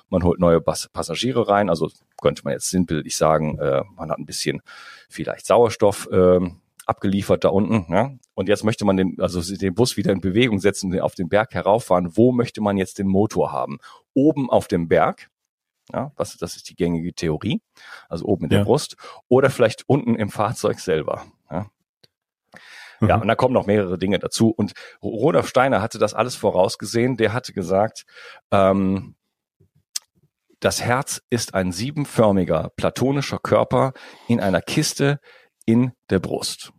[0.09, 4.27] man holt neue Passagiere rein, also könnte man jetzt sinnbildlich sagen, äh, man hat ein
[4.27, 4.63] bisschen
[5.09, 6.09] vielleicht Sauerstoff.
[6.11, 6.41] Äh,
[6.87, 7.93] abgeliefert da unten.
[7.93, 8.13] Ja?
[8.35, 11.53] Und jetzt möchte man den, also den Bus wieder in Bewegung setzen, auf den Berg
[11.53, 12.17] herauffahren.
[12.17, 13.79] Wo möchte man jetzt den Motor haben?
[14.15, 15.29] Oben auf dem Berg.
[15.93, 17.61] Ja, was, das ist die gängige Theorie.
[18.09, 18.65] Also oben in der ja.
[18.65, 18.97] Brust.
[19.29, 21.27] Oder vielleicht unten im Fahrzeug selber.
[21.51, 21.67] Ja?
[23.01, 23.09] Mhm.
[23.09, 24.51] Ja, und da kommen noch mehrere Dinge dazu.
[24.51, 24.73] Und
[25.03, 27.17] Rudolf Steiner hatte das alles vorausgesehen.
[27.17, 28.05] Der hatte gesagt,
[28.51, 29.15] ähm,
[30.61, 33.93] das Herz ist ein siebenförmiger platonischer Körper
[34.27, 35.21] in einer Kiste
[35.67, 36.73] in der Brust.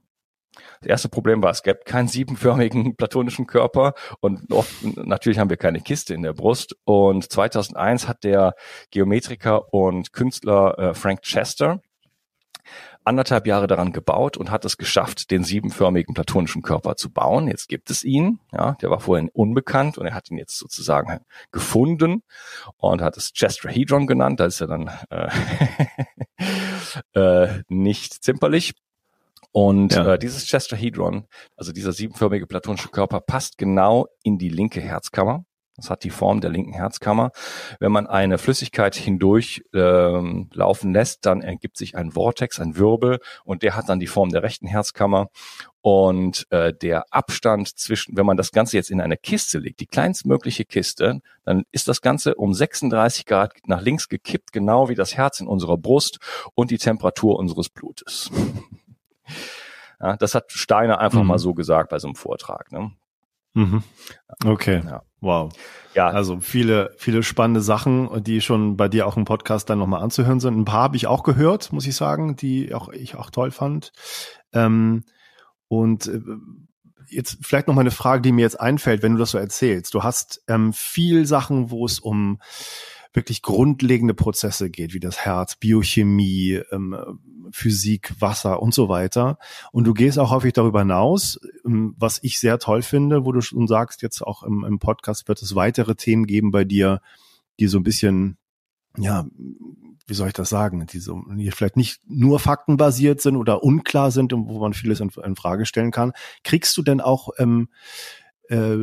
[0.82, 5.58] Das erste Problem war, es gab keinen siebenförmigen platonischen Körper und oft, natürlich haben wir
[5.58, 6.76] keine Kiste in der Brust.
[6.86, 8.54] Und 2001 hat der
[8.92, 11.82] Geometriker und Künstler äh, Frank Chester
[13.08, 17.48] anderthalb Jahre daran gebaut und hat es geschafft, den siebenförmigen platonischen Körper zu bauen.
[17.48, 18.40] Jetzt gibt es ihn.
[18.52, 22.24] Ja, der war vorhin unbekannt und er hat ihn jetzt sozusagen gefunden
[22.76, 24.42] und hat es Chesterhedron genannt.
[24.42, 25.30] Da ist er dann äh,
[27.20, 28.74] äh, nicht zimperlich.
[29.51, 30.13] Und ja.
[30.13, 35.45] äh, dieses Chesterhedron, also dieser siebenförmige platonische Körper, passt genau in die linke Herzkammer.
[35.77, 37.31] Das hat die Form der linken Herzkammer.
[37.79, 43.19] Wenn man eine Flüssigkeit hindurch ähm, laufen lässt, dann ergibt sich ein Vortex, ein Wirbel,
[43.43, 45.29] und der hat dann die Form der rechten Herzkammer.
[45.81, 49.86] Und äh, der Abstand zwischen, wenn man das Ganze jetzt in eine Kiste legt, die
[49.86, 55.15] kleinstmögliche Kiste, dann ist das Ganze um 36 Grad nach links gekippt, genau wie das
[55.15, 56.17] Herz in unserer Brust
[56.55, 58.31] und die Temperatur unseres Blutes.
[60.00, 61.28] Ja, das hat Steiner einfach mhm.
[61.28, 62.72] mal so gesagt bei so einem Vortrag.
[62.72, 62.92] Ne?
[63.56, 63.84] Mhm.
[64.46, 64.84] Okay.
[64.86, 65.02] Ja.
[65.20, 65.52] Wow.
[65.96, 66.10] Ja.
[66.10, 70.40] Also viele, viele spannende Sachen, die schon bei dir auch im Podcast dann nochmal anzuhören
[70.40, 70.56] sind.
[70.56, 73.92] Ein paar habe ich auch gehört, muss ich sagen, die auch ich auch toll fand.
[74.54, 75.04] Ähm,
[75.68, 76.22] und äh,
[77.08, 79.94] jetzt vielleicht noch mal eine Frage, die mir jetzt einfällt, wenn du das so erzählst.
[79.96, 82.40] Du hast ähm, viel Sachen, wo es um
[83.13, 86.96] wirklich grundlegende Prozesse geht, wie das Herz, Biochemie, ähm,
[87.52, 89.38] Physik, Wasser und so weiter.
[89.72, 93.41] Und du gehst auch häufig darüber hinaus, ähm, was ich sehr toll finde, wo du
[93.41, 97.02] schon sagst, jetzt auch im, im Podcast wird es weitere Themen geben bei dir,
[97.60, 98.38] die so ein bisschen,
[98.98, 99.26] ja,
[100.08, 104.12] wie soll ich das sagen, die so die vielleicht nicht nur faktenbasiert sind oder unklar
[104.12, 106.13] sind und wo man vieles in, in Frage stellen kann.
[106.43, 107.67] Kriegst du denn auch ähm,
[108.50, 108.78] äh,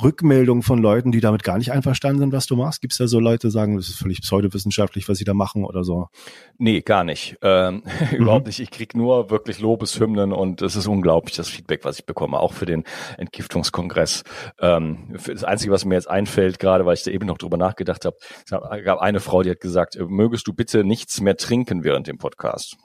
[0.00, 2.80] Rückmeldungen von Leuten, die damit gar nicht einverstanden sind, was du machst?
[2.80, 5.64] Gibt es da so Leute, die sagen, das ist völlig pseudowissenschaftlich, was sie da machen
[5.64, 6.08] oder so?
[6.58, 7.36] Nee, gar nicht.
[7.42, 8.16] Ähm, mhm.
[8.16, 8.60] Überhaupt nicht.
[8.60, 12.52] Ich krieg nur wirklich Lobeshymnen und es ist unglaublich, das Feedback, was ich bekomme, auch
[12.52, 12.84] für den
[13.18, 14.24] Entgiftungskongress.
[14.60, 18.04] Ähm, das Einzige, was mir jetzt einfällt, gerade weil ich da eben noch drüber nachgedacht
[18.04, 18.50] habe, es
[18.84, 22.76] gab eine Frau, die hat gesagt, mögest du bitte nichts mehr trinken während dem Podcast?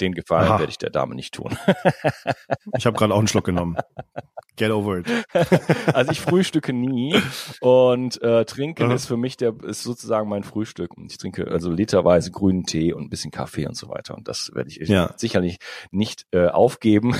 [0.00, 0.58] Den Gefallen Aha.
[0.58, 1.56] werde ich der Dame nicht tun.
[2.76, 3.76] ich habe gerade auch einen Schluck genommen.
[4.56, 5.06] Get over it.
[5.94, 7.14] also ich frühstücke nie
[7.60, 10.90] und äh, trinken ist für mich der ist sozusagen mein Frühstück.
[11.08, 14.14] Ich trinke also literweise grünen Tee und ein bisschen Kaffee und so weiter.
[14.14, 15.14] Und das werde ich ja.
[15.16, 15.56] sicherlich
[15.90, 17.16] nicht äh, aufgeben.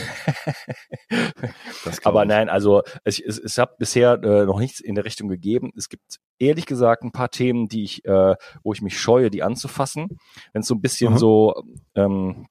[2.04, 5.72] Aber nein, also es, es, es hat bisher äh, noch nichts in der Richtung gegeben.
[5.74, 9.42] Es gibt ehrlich gesagt ein paar Themen, die ich, äh, wo ich mich scheue, die
[9.42, 10.18] anzufassen.
[10.52, 11.18] Wenn es so ein bisschen mhm.
[11.18, 11.62] so
[11.94, 12.46] ähm,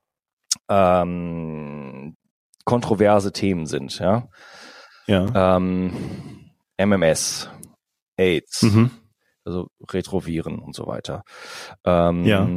[0.69, 2.15] ähm,
[2.65, 4.27] kontroverse Themen sind, ja.
[5.07, 5.57] Ja.
[5.57, 5.93] Ähm,
[6.77, 7.49] MMS,
[8.17, 8.91] AIDS, mhm.
[9.45, 11.23] also Retroviren und so weiter.
[11.85, 12.47] Ähm, ja.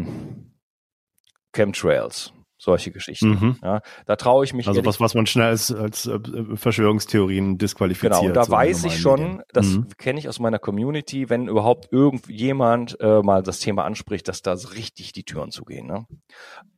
[1.52, 3.30] Chemtrails, solche Geschichten.
[3.30, 3.56] Mhm.
[3.62, 4.66] Ja, da traue ich mich.
[4.66, 6.18] Also was, was man schnell als, als äh,
[6.54, 8.20] Verschwörungstheorien disqualifiziert.
[8.20, 9.42] Genau, da so weiß ich schon, Medien.
[9.52, 9.88] das mhm.
[9.96, 14.52] kenne ich aus meiner Community, wenn überhaupt irgendjemand äh, mal das Thema anspricht, dass da
[14.52, 15.86] richtig die Türen zugehen.
[15.86, 16.06] Ne?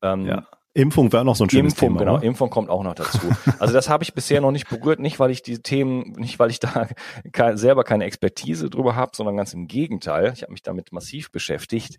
[0.02, 0.46] Ähm, ja.
[0.76, 1.98] Impfung wäre noch so ein schönes Impfung, Thema.
[2.00, 2.22] Genau, oder?
[2.22, 3.18] Impfung kommt auch noch dazu.
[3.58, 6.50] Also das habe ich bisher noch nicht berührt, nicht weil ich die Themen, nicht weil
[6.50, 6.88] ich da
[7.32, 10.32] kein, selber keine Expertise drüber habe, sondern ganz im Gegenteil.
[10.34, 11.98] Ich habe mich damit massiv beschäftigt.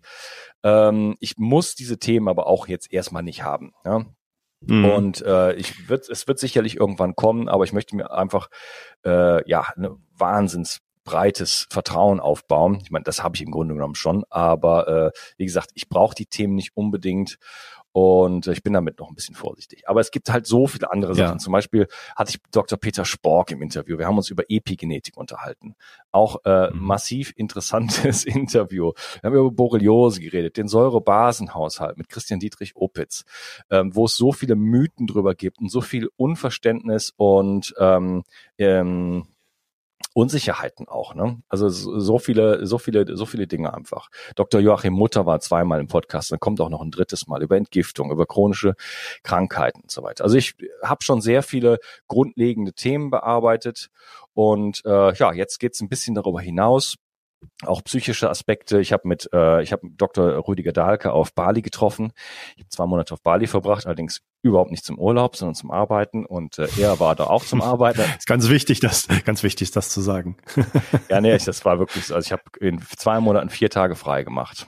[0.62, 3.72] Ähm, ich muss diese Themen aber auch jetzt erstmal nicht haben.
[3.84, 4.04] Ja?
[4.60, 4.84] Mhm.
[4.84, 8.48] Und äh, ich wird, es wird sicherlich irgendwann kommen, aber ich möchte mir einfach
[9.04, 12.80] äh, ja eine Wahnsinns breites Vertrauen aufbauen.
[12.82, 16.14] Ich meine, das habe ich im Grunde genommen schon, aber äh, wie gesagt, ich brauche
[16.14, 17.38] die Themen nicht unbedingt
[17.98, 19.88] und ich bin damit noch ein bisschen vorsichtig.
[19.88, 21.34] Aber es gibt halt so viele andere Sachen.
[21.34, 21.38] Ja.
[21.38, 22.78] Zum Beispiel hatte ich Dr.
[22.78, 23.98] Peter Spork im Interview.
[23.98, 25.74] Wir haben uns über Epigenetik unterhalten.
[26.12, 26.78] Auch äh, mhm.
[26.78, 28.92] massiv interessantes Interview.
[29.20, 33.24] Wir haben über Borreliose geredet, den Säurebasenhaushalt mit Christian Dietrich Opitz,
[33.68, 38.22] ähm, wo es so viele Mythen drüber gibt und so viel Unverständnis und ähm,
[38.58, 39.26] ähm,
[40.18, 41.40] Unsicherheiten auch, ne?
[41.48, 44.08] Also so viele, so viele, so viele Dinge einfach.
[44.34, 44.60] Dr.
[44.60, 48.10] Joachim Mutter war zweimal im Podcast, dann kommt auch noch ein drittes Mal über Entgiftung,
[48.10, 48.74] über chronische
[49.22, 50.24] Krankheiten und so weiter.
[50.24, 51.78] Also ich habe schon sehr viele
[52.08, 53.90] grundlegende Themen bearbeitet
[54.34, 56.96] und äh, ja, jetzt geht's ein bisschen darüber hinaus
[57.64, 58.80] auch psychische Aspekte.
[58.80, 60.46] Ich habe mit, äh, ich habe Dr.
[60.46, 62.12] Rüdiger Dahlke auf Bali getroffen.
[62.56, 66.24] Ich habe zwei Monate auf Bali verbracht, allerdings überhaupt nicht zum Urlaub, sondern zum Arbeiten.
[66.24, 68.00] Und äh, er war da auch zum Arbeiten.
[68.18, 70.36] ist ganz wichtig, das, ganz wichtig, das zu sagen.
[71.08, 72.14] ja, nee, das war wirklich so.
[72.14, 74.66] Also ich habe in zwei Monaten vier Tage frei gemacht.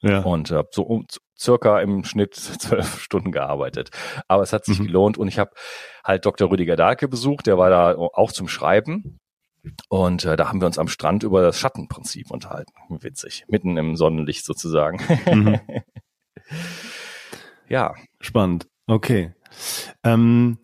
[0.00, 0.20] Ja.
[0.20, 1.06] Und äh, so um,
[1.38, 3.90] circa im Schnitt zwölf Stunden gearbeitet.
[4.28, 4.86] Aber es hat sich mhm.
[4.86, 5.50] gelohnt und ich habe
[6.04, 6.50] halt Dr.
[6.50, 9.20] Rüdiger Dahlke besucht, der war da auch zum Schreiben
[9.88, 12.72] und äh, da haben wir uns am Strand über das Schattenprinzip unterhalten.
[12.88, 13.44] Witzig.
[13.48, 15.00] Mitten im Sonnenlicht sozusagen.
[15.32, 15.60] Mhm.
[17.68, 17.94] ja.
[18.20, 18.66] Spannend.
[18.86, 19.34] Okay.
[20.02, 20.58] Ähm,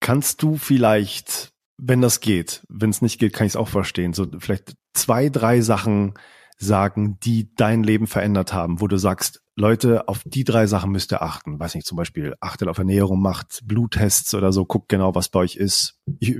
[0.00, 4.12] kannst du vielleicht, wenn das geht, wenn es nicht geht, kann ich es auch verstehen,
[4.12, 6.14] so vielleicht zwei, drei Sachen
[6.56, 11.12] sagen, die dein Leben verändert haben, wo du sagst, Leute, auf die drei Sachen müsst
[11.12, 11.58] ihr achten.
[11.58, 15.40] Weiß nicht, zum Beispiel achtet auf Ernährung, macht Bluttests oder so, guckt genau, was bei
[15.40, 15.98] euch ist.
[16.18, 16.36] Ich,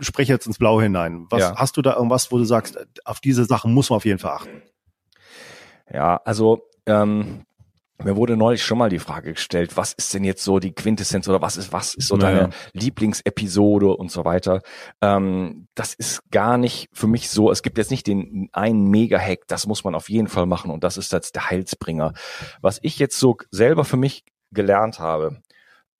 [0.00, 1.26] spreche jetzt ins Blaue hinein.
[1.30, 1.56] Was ja.
[1.56, 4.32] hast du da irgendwas, wo du sagst, auf diese Sachen muss man auf jeden Fall
[4.32, 4.62] achten?
[5.92, 7.44] Ja, also ähm,
[8.02, 11.28] mir wurde neulich schon mal die Frage gestellt, was ist denn jetzt so die Quintessenz
[11.28, 12.38] oder was ist, was ist so naja.
[12.38, 14.62] deine Lieblingsepisode und so weiter.
[15.00, 19.40] Ähm, das ist gar nicht für mich so, es gibt jetzt nicht den einen Mega-Hack,
[19.48, 22.12] das muss man auf jeden Fall machen und das ist jetzt der Heilsbringer.
[22.60, 25.42] Was ich jetzt so selber für mich gelernt habe,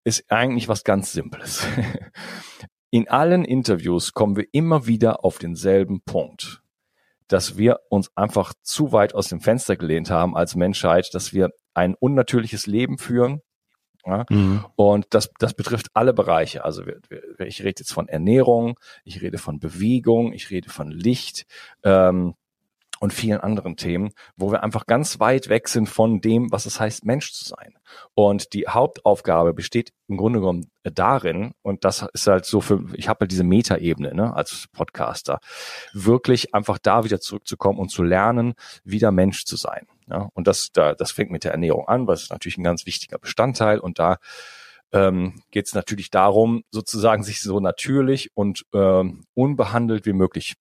[0.05, 1.67] ist eigentlich was ganz Simples.
[2.91, 6.63] In allen Interviews kommen wir immer wieder auf denselben Punkt,
[7.27, 11.51] dass wir uns einfach zu weit aus dem Fenster gelehnt haben als Menschheit, dass wir
[11.75, 13.43] ein unnatürliches Leben führen.
[14.07, 14.25] Ja?
[14.31, 14.65] Mhm.
[14.75, 16.65] Und das, das betrifft alle Bereiche.
[16.65, 20.91] Also wir, wir, ich rede jetzt von Ernährung, ich rede von Bewegung, ich rede von
[20.91, 21.45] Licht.
[21.83, 22.35] Ähm,
[23.01, 26.81] und vielen anderen Themen, wo wir einfach ganz weit weg sind von dem, was es
[26.81, 27.75] heißt, Mensch zu sein.
[28.15, 33.09] Und die Hauptaufgabe besteht im Grunde genommen darin, und das ist halt so für, ich
[33.09, 35.39] habe halt diese Metaebene ne, als Podcaster,
[35.93, 39.87] wirklich einfach da wieder zurückzukommen und zu lernen, wieder Mensch zu sein.
[40.09, 40.29] Ja?
[40.35, 43.19] Und das, da, das fängt mit der Ernährung an, was ist natürlich ein ganz wichtiger
[43.19, 43.79] Bestandteil.
[43.79, 44.17] Und da
[44.93, 50.55] ähm, geht es natürlich darum, sozusagen sich so natürlich und ähm, unbehandelt wie möglich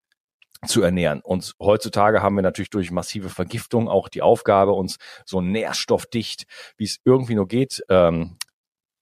[0.65, 1.21] zu ernähren.
[1.21, 6.45] Und heutzutage haben wir natürlich durch massive Vergiftung auch die Aufgabe, uns so nährstoffdicht,
[6.77, 8.37] wie es irgendwie nur geht, ähm,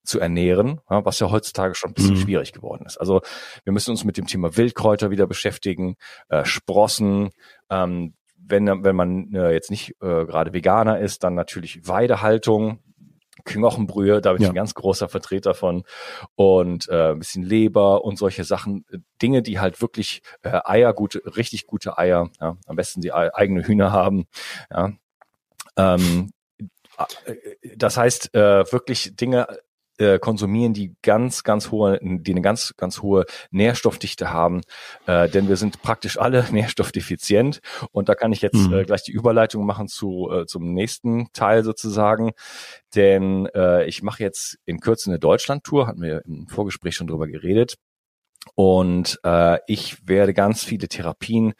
[0.03, 2.21] zu ernähren, was ja heutzutage schon ein bisschen mhm.
[2.21, 2.97] schwierig geworden ist.
[2.97, 3.21] Also
[3.63, 5.95] wir müssen uns mit dem Thema Wildkräuter wieder beschäftigen,
[6.29, 7.31] äh, Sprossen,
[7.69, 12.79] ähm, wenn, wenn man äh, jetzt nicht äh, gerade Veganer ist, dann natürlich Weidehaltung,
[13.45, 15.83] Knochenbrühe, da bin ich ein ganz großer Vertreter von
[16.35, 18.85] und äh, ein bisschen Leber und solche Sachen,
[19.21, 23.65] Dinge, die halt wirklich äh, Eier, gute, richtig gute Eier, ja, am besten die eigene
[23.65, 24.27] Hühner haben,
[24.71, 24.91] ja.
[25.77, 26.31] Ähm,
[27.25, 29.47] äh, das heißt, äh, wirklich Dinge
[29.97, 34.61] äh, konsumieren, die ganz, ganz hohe, die eine ganz, ganz hohe Nährstoffdichte haben,
[35.05, 37.59] äh, denn wir sind praktisch alle nährstoffdefizient.
[37.91, 38.73] Und da kann ich jetzt mhm.
[38.73, 42.31] äh, gleich die Überleitung machen zu äh, zum nächsten Teil sozusagen,
[42.95, 47.27] denn äh, ich mache jetzt in Kürze eine Deutschland-Tour, hatten wir im Vorgespräch schon drüber
[47.27, 47.75] geredet.
[48.53, 51.53] Und äh, ich werde ganz viele Therapien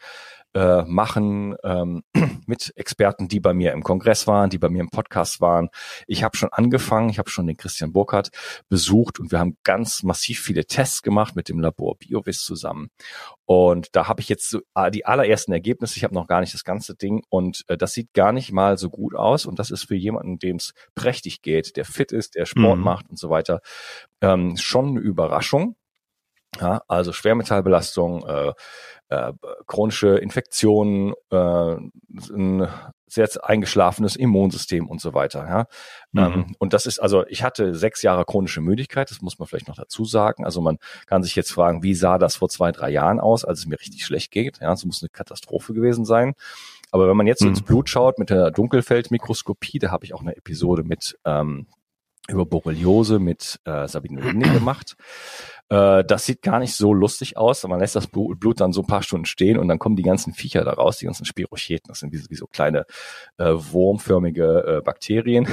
[0.56, 2.02] äh, machen ähm,
[2.46, 5.68] mit Experten, die bei mir im Kongress waren, die bei mir im Podcast waren.
[6.06, 8.30] Ich habe schon angefangen, ich habe schon den Christian Burkhardt
[8.70, 12.88] besucht und wir haben ganz massiv viele Tests gemacht mit dem Labor BioVis zusammen.
[13.44, 15.98] Und da habe ich jetzt so, ah, die allerersten Ergebnisse.
[15.98, 18.78] Ich habe noch gar nicht das ganze Ding und äh, das sieht gar nicht mal
[18.78, 19.44] so gut aus.
[19.44, 22.84] Und das ist für jemanden, dem es prächtig geht, der fit ist, der Sport mhm.
[22.84, 23.60] macht und so weiter,
[24.22, 25.76] ähm, schon eine Überraschung.
[26.60, 28.52] Ja, also Schwermetallbelastung, äh,
[29.08, 29.32] äh,
[29.66, 31.76] chronische Infektionen, äh,
[32.30, 32.68] ein
[33.08, 35.46] sehr eingeschlafenes Immunsystem und so weiter.
[35.46, 35.66] Ja?
[36.12, 36.34] Mhm.
[36.34, 39.68] Ähm, und das ist also, ich hatte sechs Jahre chronische Müdigkeit, das muss man vielleicht
[39.68, 40.44] noch dazu sagen.
[40.44, 43.60] Also man kann sich jetzt fragen, wie sah das vor zwei, drei Jahren aus, als
[43.60, 44.58] es mir richtig schlecht geht.
[44.60, 46.34] Ja, es muss eine Katastrophe gewesen sein.
[46.90, 47.50] Aber wenn man jetzt mhm.
[47.50, 51.66] ins Blut schaut mit der Dunkelfeldmikroskopie, da habe ich auch eine Episode mit ähm,
[52.28, 54.96] über Borreliose mit äh, Sabine Linde gemacht.
[55.68, 57.66] Äh, das sieht gar nicht so lustig aus.
[57.66, 60.32] Man lässt das Blut dann so ein paar Stunden stehen und dann kommen die ganzen
[60.32, 61.88] Viecher da raus, die ganzen Spirocheten.
[61.88, 62.86] Das sind wie, wie so kleine
[63.38, 65.48] äh, wurmförmige äh, Bakterien.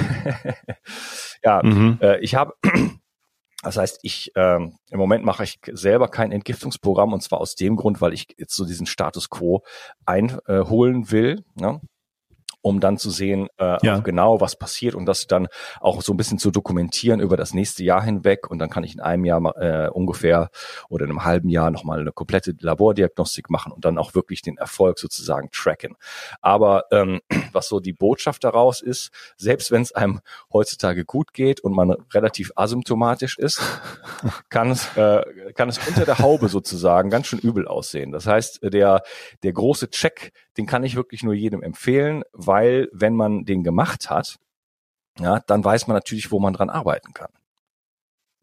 [1.44, 1.98] ja, mhm.
[2.00, 2.54] äh, ich habe
[3.62, 7.76] das heißt, ich ähm, im Moment mache ich selber kein Entgiftungsprogramm und zwar aus dem
[7.76, 9.62] Grund, weil ich jetzt so diesen Status quo
[10.04, 11.44] einholen will.
[11.54, 11.80] Ne?
[12.64, 13.98] Um dann zu sehen, äh, ja.
[13.98, 15.48] genau was passiert und das dann
[15.80, 18.50] auch so ein bisschen zu dokumentieren über das nächste Jahr hinweg.
[18.50, 20.48] Und dann kann ich in einem Jahr äh, ungefähr
[20.88, 24.56] oder in einem halben Jahr nochmal eine komplette Labordiagnostik machen und dann auch wirklich den
[24.56, 25.94] Erfolg sozusagen tracken.
[26.40, 27.20] Aber ähm,
[27.52, 31.90] was so die Botschaft daraus ist, selbst wenn es einem heutzutage gut geht und man
[32.14, 33.60] relativ asymptomatisch ist,
[34.48, 35.22] kann es, äh,
[35.54, 38.10] kann es unter der Haube sozusagen ganz schön übel aussehen.
[38.10, 39.02] Das heißt, der,
[39.42, 44.10] der große Check, den kann ich wirklich nur jedem empfehlen, weil wenn man den gemacht
[44.10, 44.38] hat,
[45.18, 47.30] ja, dann weiß man natürlich, wo man dran arbeiten kann.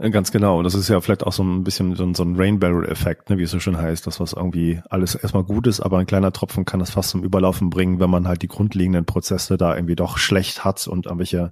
[0.09, 0.63] Ganz genau.
[0.63, 3.43] Das ist ja vielleicht auch so ein bisschen so ein, so ein Rainbarrel-Effekt, ne, wie
[3.43, 6.65] es so schön heißt, das was irgendwie alles erstmal gut ist, aber ein kleiner Tropfen
[6.65, 10.17] kann das fast zum Überlaufen bringen, wenn man halt die grundlegenden Prozesse da irgendwie doch
[10.17, 11.51] schlecht hat und irgendwelche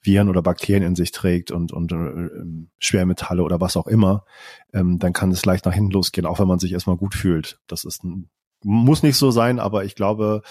[0.00, 2.30] Viren oder Bakterien in sich trägt und, und äh,
[2.78, 4.26] Schwermetalle oder was auch immer,
[4.72, 7.58] ähm, dann kann es leicht nach hinten losgehen, auch wenn man sich erstmal gut fühlt.
[7.66, 8.30] Das ist ein
[8.64, 10.42] muss nicht so sein, aber ich glaube,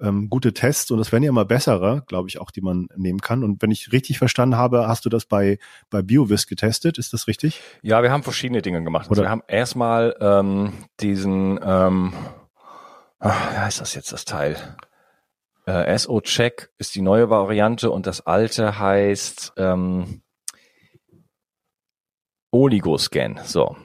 [0.00, 3.20] ähm, gute Tests und es werden ja immer bessere, glaube ich auch, die man nehmen
[3.20, 3.42] kann.
[3.44, 5.58] Und wenn ich richtig verstanden habe, hast du das bei,
[5.90, 7.60] bei BioVis getestet, ist das richtig?
[7.82, 9.08] Ja, wir haben verschiedene Dinge gemacht.
[9.10, 12.12] Also wir haben erstmal ähm, diesen, ähm,
[13.18, 14.56] ach, wie heißt das jetzt das Teil?
[15.66, 20.22] Äh, SO-Check ist die neue Variante und das alte heißt ähm,
[22.52, 23.40] Oligoscan.
[23.44, 23.76] So,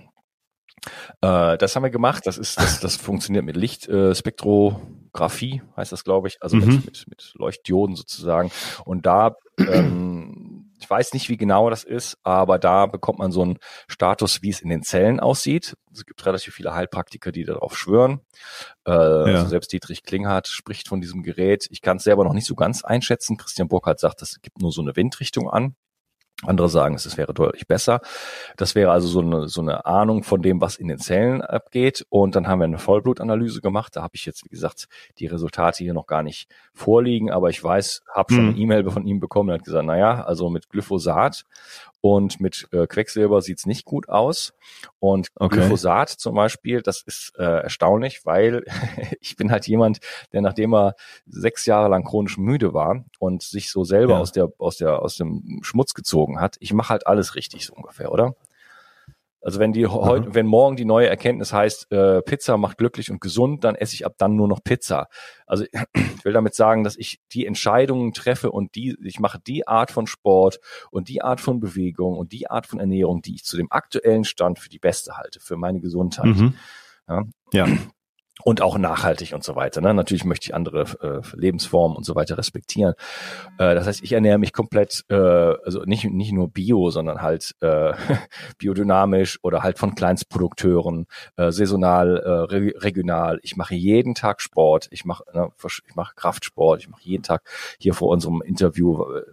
[1.22, 2.26] äh, das haben wir gemacht.
[2.26, 6.38] Das ist, das, das funktioniert mit Lichtspektrographie, äh, heißt das, glaube ich.
[6.42, 6.66] Also mhm.
[6.66, 8.52] mit, mit, mit Leuchtdioden sozusagen.
[8.86, 13.44] Und da, ähm, ich weiß nicht, wie genau das ist, aber da bekommt man so
[13.44, 15.76] einen Status, wie es in den Zellen aussieht.
[15.94, 18.22] Es gibt relativ viele Heilpraktiker, die darauf schwören.
[18.88, 19.26] Äh, ja.
[19.26, 21.68] also selbst Dietrich Klinghardt spricht von diesem Gerät.
[21.70, 23.38] Ich kann es selber noch nicht so ganz einschätzen.
[23.38, 25.76] Christian Burkhardt sagt, das gibt nur so eine Windrichtung an.
[26.46, 28.02] Andere sagen, es wäre deutlich besser.
[28.58, 32.06] Das wäre also so eine, so eine Ahnung von dem, was in den Zellen abgeht.
[32.10, 33.96] Und dann haben wir eine Vollblutanalyse gemacht.
[33.96, 34.88] Da habe ich jetzt, wie gesagt,
[35.20, 37.30] die Resultate hier noch gar nicht vorliegen.
[37.30, 38.58] Aber ich weiß, habe schon eine mhm.
[38.58, 39.50] E-Mail von ihm bekommen.
[39.50, 41.46] Er hat gesagt, na ja, also mit Glyphosat
[42.02, 44.54] und mit äh, Quecksilber sieht's nicht gut aus.
[45.00, 45.58] Und okay.
[45.58, 48.66] Glyphosat zum Beispiel, das ist äh, erstaunlich, weil
[49.22, 50.00] ich bin halt jemand,
[50.34, 50.96] der nachdem er
[51.28, 54.20] sechs Jahre lang chronisch müde war und sich so selber ja.
[54.20, 57.74] aus der aus der aus dem Schmutz gezogen hat, ich mache halt alles richtig so
[57.74, 58.36] ungefähr, oder?
[59.42, 60.36] Also wenn die heute, mhm.
[60.36, 64.06] wenn morgen die neue Erkenntnis heißt, äh, Pizza macht glücklich und gesund, dann esse ich
[64.06, 65.08] ab dann nur noch Pizza.
[65.48, 69.68] Also ich will damit sagen, dass ich die Entscheidungen treffe und die, ich mache die
[69.68, 70.60] Art von Sport
[70.92, 74.26] und die Art von Bewegung und die Art von Ernährung, die ich zu dem aktuellen
[74.26, 76.26] Stand für die beste halte, für meine Gesundheit.
[76.26, 76.54] Mhm.
[77.08, 77.24] Ja.
[77.54, 77.68] ja
[78.44, 79.82] und auch nachhaltig und so weiter.
[79.82, 79.94] Ne?
[79.94, 82.94] Natürlich möchte ich andere äh, Lebensformen und so weiter respektieren.
[83.58, 87.56] Äh, das heißt, ich ernähre mich komplett, äh, also nicht, nicht nur bio, sondern halt
[87.62, 87.94] äh,
[88.58, 91.08] biodynamisch oder halt von Kleinstprodukteuren,
[91.38, 93.40] äh, saisonal, äh, re regional.
[93.44, 97.44] Ich mache jeden Tag Sport, ich mache ne, ich mache Kraftsport, ich mache jeden Tag
[97.80, 99.24] hier vor unserem Interview äh,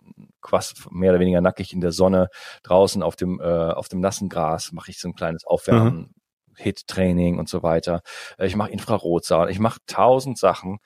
[0.40, 2.28] quasi mehr oder weniger nackig in der Sonne
[2.62, 6.14] draußen auf dem äh, auf dem nassen Gras mache ich so ein kleines Aufwärmen, mhm.
[6.58, 8.02] HIT-Training und so weiter.
[8.38, 10.78] Äh, ich mache Infrarotsaal, ich mache tausend Sachen.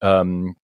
[0.00, 0.56] Ähm,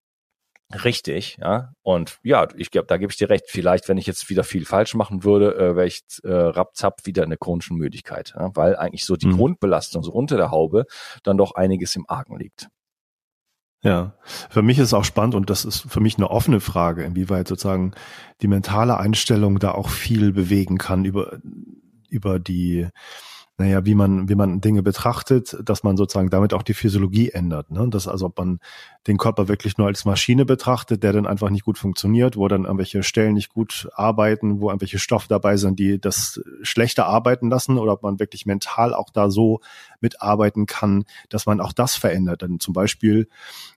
[0.84, 1.72] richtig, ja.
[1.82, 3.44] Und ja, ich glaube, da gebe ich dir recht.
[3.48, 7.24] Vielleicht, wenn ich jetzt wieder viel falsch machen würde, äh, wäre ich äh, rapzapp wieder
[7.24, 8.50] in der chronischen Müdigkeit, ja?
[8.54, 9.36] weil eigentlich so die mhm.
[9.36, 10.86] Grundbelastung so unter der Haube
[11.22, 12.68] dann doch einiges im Argen liegt.
[13.84, 14.14] Ja,
[14.48, 17.48] für mich ist es auch spannend und das ist für mich eine offene Frage, inwieweit
[17.48, 17.92] sozusagen
[18.40, 21.38] die mentale Einstellung da auch viel bewegen kann über,
[22.08, 22.86] über die,
[23.62, 27.70] naja, wie man, wie man Dinge betrachtet, dass man sozusagen damit auch die Physiologie ändert.
[27.70, 27.86] Ne?
[27.90, 28.58] Das also, ob man
[29.06, 32.64] den Körper wirklich nur als Maschine betrachtet, der dann einfach nicht gut funktioniert, wo dann
[32.64, 37.78] irgendwelche Stellen nicht gut arbeiten, wo irgendwelche Stoffe dabei sind, die das schlechter arbeiten lassen,
[37.78, 39.60] oder ob man wirklich mental auch da so
[40.00, 42.42] mitarbeiten kann, dass man auch das verändert.
[42.42, 43.28] Denn zum Beispiel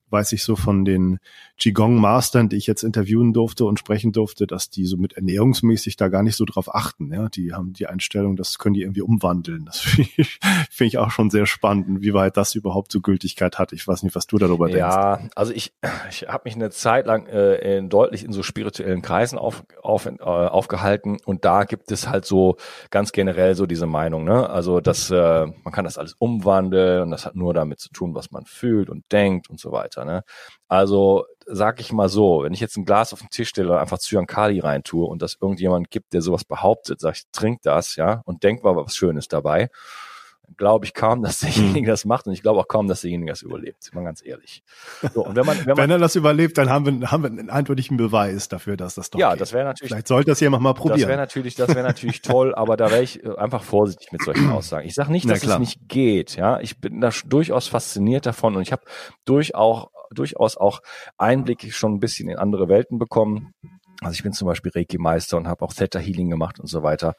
[0.10, 1.20] weiß ich so von den
[1.58, 6.10] Qigong-Mastern, die ich jetzt interviewen durfte und sprechen durfte, dass die so mit ernährungsmäßig da
[6.10, 7.14] gar nicht so drauf achten.
[7.14, 9.66] Ja, die haben die Einstellung, das können die irgendwie umwandeln.
[9.66, 10.40] Das finde ich,
[10.70, 13.72] find ich auch schon sehr spannend, wie weit das überhaupt so Gültigkeit hat.
[13.72, 14.80] Ich weiß nicht, was du darüber denkst.
[14.80, 15.74] Ja, also ich,
[16.10, 20.06] ich habe mich eine Zeit lang äh, in, deutlich in so spirituellen Kreisen auf, auf,
[20.06, 22.58] äh, aufgehalten und da gibt es halt so
[22.90, 24.50] ganz generell so diese Meinung, ne?
[24.50, 28.14] Also dass äh, man kann das alles umwandeln und das hat nur damit zu tun,
[28.14, 29.95] was man fühlt und denkt und so weiter.
[30.04, 30.24] Ne?
[30.68, 33.78] Also sag ich mal so, wenn ich jetzt ein Glas auf den Tisch stelle und
[33.78, 38.22] einfach Zyankali reintue und das irgendjemand gibt, der sowas behauptet, sag ich, trink das, ja,
[38.26, 39.70] und denk mal was Schönes dabei
[40.58, 43.42] glaube ich kaum, dass derjenige das macht und ich glaube auch kaum, dass derjenige das
[43.42, 44.64] überlebt, mal ganz ehrlich.
[45.14, 47.30] So, und wenn, man, wenn, man, wenn er das überlebt, dann haben wir, haben wir
[47.30, 49.42] einen eindeutigen Beweis dafür, dass das doch Ja, geht.
[49.42, 49.92] das wäre natürlich.
[49.92, 51.00] Vielleicht sollte das jemand mal probieren.
[51.00, 54.24] Das wäre natürlich, das wäre natürlich toll, aber da wäre ich äh, einfach vorsichtig mit
[54.24, 54.88] solchen Aussagen.
[54.88, 56.60] Ich sage nicht, dass es nicht geht, ja.
[56.60, 58.84] Ich bin da durchaus fasziniert davon und ich habe
[59.26, 60.82] durchaus, durchaus auch
[61.18, 63.54] Einblick schon ein bisschen in andere Welten bekommen.
[64.02, 67.16] Also ich bin zum Beispiel Reiki-Meister und habe auch Theta Healing gemacht und so weiter.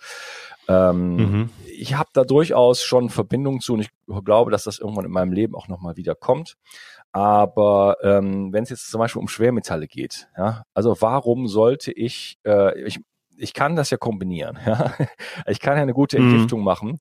[0.68, 1.50] Ähm, mhm.
[1.78, 3.90] Ich habe da durchaus schon Verbindung zu und ich
[4.24, 6.56] glaube, dass das irgendwann in meinem Leben auch nochmal wieder kommt.
[7.12, 12.38] Aber ähm, wenn es jetzt zum Beispiel um Schwermetalle geht, ja, also warum sollte ich,
[12.44, 13.00] äh, ich
[13.38, 14.58] ich kann das ja kombinieren.
[14.66, 14.94] Ja?
[15.46, 16.30] Ich kann ja eine gute mhm.
[16.30, 16.64] Entgiftung mhm.
[16.64, 17.00] machen.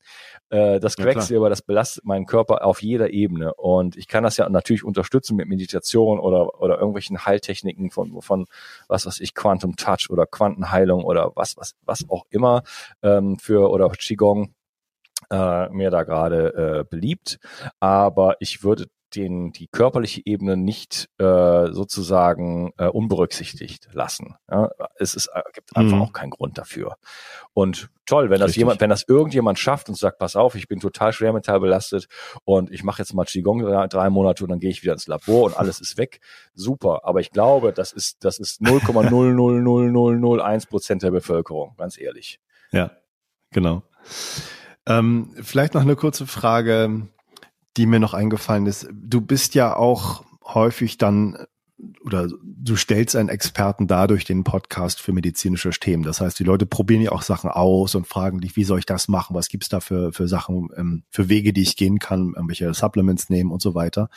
[0.49, 3.53] Äh, das Quecksilber, ja, das belastet meinen Körper auf jeder Ebene.
[3.55, 8.45] Und ich kann das ja natürlich unterstützen mit Meditation oder, oder irgendwelchen Heiltechniken von, von
[8.87, 12.63] was weiß ich, Quantum Touch oder Quantenheilung oder was, was, was auch immer
[13.01, 14.53] ähm, für oder Qigong
[15.31, 17.39] äh, mir da gerade äh, beliebt.
[17.79, 24.35] Aber ich würde den, die körperliche Ebene nicht äh, sozusagen äh, unberücksichtigt lassen.
[24.49, 24.69] Ja?
[24.95, 26.01] Es ist, äh, gibt einfach mhm.
[26.01, 26.97] auch keinen Grund dafür.
[27.53, 28.61] Und toll, wenn das Richtig.
[28.61, 32.07] jemand, wenn das irgendjemand schafft und sagt, pass auf, ich bin total schwermetallbelastet
[32.43, 35.07] und ich mache jetzt mal Qigong drei, drei Monate und dann gehe ich wieder ins
[35.07, 36.19] Labor und alles ist weg.
[36.53, 37.01] Super.
[37.03, 42.39] Aber ich glaube, das ist, das ist 0,00001 Prozent der Bevölkerung, ganz ehrlich.
[42.71, 42.91] Ja,
[43.51, 43.83] genau.
[44.87, 47.07] Ähm, vielleicht noch eine kurze Frage
[47.77, 48.87] die mir noch eingefallen ist.
[48.91, 51.37] Du bist ja auch häufig dann
[52.03, 56.03] oder du stellst einen Experten dadurch den Podcast für medizinische Themen.
[56.03, 58.85] Das heißt, die Leute probieren ja auch Sachen aus und fragen dich, wie soll ich
[58.85, 59.35] das machen?
[59.35, 63.29] Was gibt's da für, für Sachen, ähm, für Wege, die ich gehen kann, irgendwelche Supplements
[63.29, 64.09] nehmen und so weiter.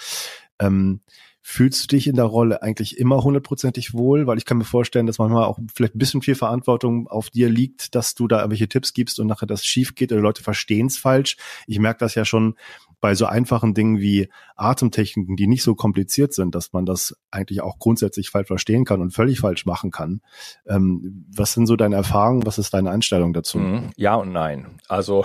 [0.61, 1.01] Ähm,
[1.41, 4.27] fühlst du dich in der Rolle eigentlich immer hundertprozentig wohl?
[4.27, 7.49] Weil ich kann mir vorstellen, dass manchmal auch vielleicht ein bisschen viel Verantwortung auf dir
[7.49, 10.87] liegt, dass du da irgendwelche Tipps gibst und nachher das schief geht oder Leute verstehen
[10.87, 11.37] es falsch.
[11.67, 12.55] Ich merke das ja schon,
[13.01, 17.61] bei so einfachen Dingen wie Atemtechniken, die nicht so kompliziert sind, dass man das eigentlich
[17.63, 20.21] auch grundsätzlich falsch verstehen kann und völlig falsch machen kann.
[20.67, 22.45] Ähm, was sind so deine Erfahrungen?
[22.45, 23.59] Was ist deine Einstellung dazu?
[23.59, 23.91] Mhm.
[23.97, 24.79] Ja und nein.
[24.89, 25.25] Also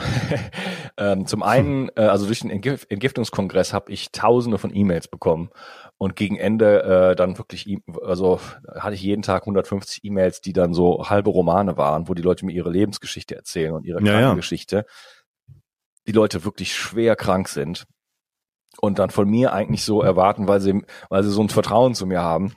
[0.98, 5.50] ähm, zum einen, äh, also durch den Entgif Entgiftungskongress habe ich Tausende von E-Mails bekommen
[5.98, 8.40] und gegen Ende äh, dann wirklich, e also
[8.76, 12.46] hatte ich jeden Tag 150 E-Mails, die dann so halbe Romane waren, wo die Leute
[12.46, 14.76] mir ihre Lebensgeschichte erzählen und ihre ja, Krankengeschichte.
[14.76, 14.84] Ja
[16.08, 17.86] die Leute wirklich schwer krank sind
[18.80, 22.06] und dann von mir eigentlich so erwarten, weil sie, weil sie so ein Vertrauen zu
[22.06, 22.54] mir haben,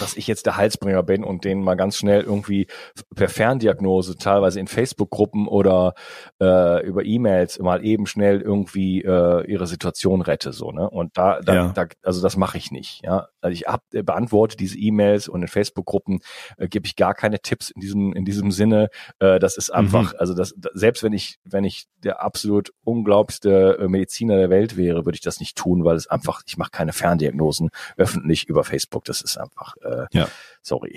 [0.00, 2.66] dass ich jetzt der Heilsbringer bin und denen mal ganz schnell irgendwie
[3.14, 5.94] per Ferndiagnose, teilweise in Facebook-Gruppen oder
[6.40, 10.52] äh, über E-Mails mal eben schnell irgendwie äh, ihre Situation rette.
[10.52, 10.88] So, ne?
[10.88, 11.72] Und da, da, ja.
[11.72, 13.00] da also das mache ich nicht.
[13.04, 16.20] Ja, also ich hab, äh, beantworte diese E-Mails und in Facebook-Gruppen
[16.56, 18.88] äh, gebe ich gar keine Tipps in diesem in diesem Sinne.
[19.18, 20.18] Äh, das ist einfach, mhm.
[20.18, 25.04] also das selbst wenn ich wenn ich der absolut unglaublichste äh, Mediziner der Welt wäre,
[25.04, 29.04] würde ich das nicht tun, weil es einfach, ich mache keine Ferndiagnosen öffentlich über Facebook.
[29.04, 30.28] Das ist einfach äh, ja.
[30.62, 30.96] sorry.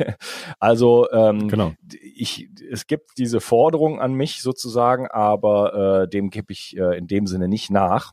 [0.58, 1.72] also ähm, genau.
[2.02, 7.06] ich, es gibt diese Forderung an mich sozusagen, aber äh, dem gebe ich äh, in
[7.06, 8.12] dem Sinne nicht nach.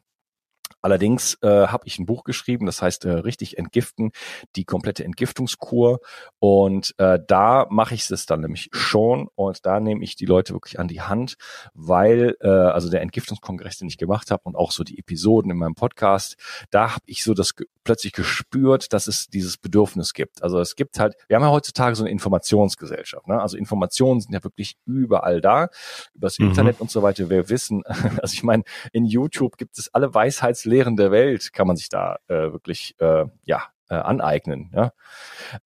[0.88, 4.12] Allerdings äh, habe ich ein Buch geschrieben, das heißt äh, richtig entgiften,
[4.56, 6.00] die komplette Entgiftungskur.
[6.40, 10.54] Und äh, da mache ich es dann nämlich schon und da nehme ich die Leute
[10.54, 11.36] wirklich an die Hand,
[11.74, 15.58] weil äh, also der Entgiftungskongress, den ich gemacht habe und auch so die Episoden in
[15.58, 16.38] meinem Podcast,
[16.70, 20.44] da habe ich so das ge plötzlich gespürt, dass es dieses Bedürfnis gibt.
[20.44, 23.28] Also es gibt halt, wir haben ja heutzutage so eine Informationsgesellschaft.
[23.28, 23.42] Ne?
[23.42, 25.70] Also Informationen sind ja wirklich überall da,
[26.14, 26.50] übers mhm.
[26.50, 27.30] Internet und so weiter.
[27.30, 27.84] Wir wissen,
[28.22, 31.90] also ich meine, in YouTube gibt es alle Weisheits Lehren der Welt kann man sich
[31.90, 34.72] da äh, wirklich äh, ja äh, aneignen.
[34.74, 34.92] Ja?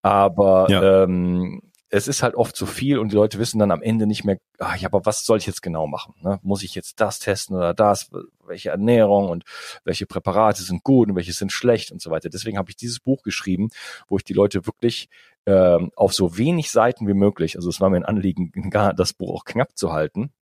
[0.03, 1.03] Aber ja.
[1.05, 4.23] Ähm, es ist halt oft zu viel und die Leute wissen dann am Ende nicht
[4.23, 6.15] mehr, ach, ja, aber was soll ich jetzt genau machen?
[6.23, 6.39] Ne?
[6.43, 8.11] Muss ich jetzt das testen oder das?
[8.47, 9.43] Welche Ernährung und
[9.85, 12.31] welche Präparate sind gut und welche sind schlecht und so weiter.
[12.31, 13.71] Deswegen habe ich dieses Buch geschrieben,
[14.07, 15.09] wo ich die Leute wirklich
[15.47, 18.53] ähm, auf so wenig Seiten wie möglich, also es war mir ein Anliegen,
[18.97, 20.33] das Buch auch knapp zu halten,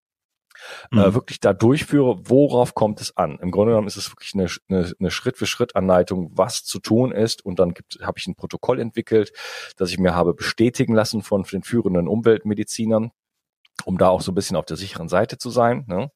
[0.90, 0.98] mhm.
[0.98, 3.38] äh, wirklich da durchführe, worauf kommt es an.
[3.40, 7.44] Im Grunde genommen ist es wirklich eine, eine, eine Schritt-für-Schritt-Anleitung, was zu tun ist.
[7.44, 9.32] Und dann habe ich ein Protokoll entwickelt,
[9.76, 13.10] das ich mir habe bestätigen lassen von den führenden Umweltmedizinern,
[13.84, 15.84] um da auch so ein bisschen auf der sicheren Seite zu sein.
[15.88, 16.10] Ne?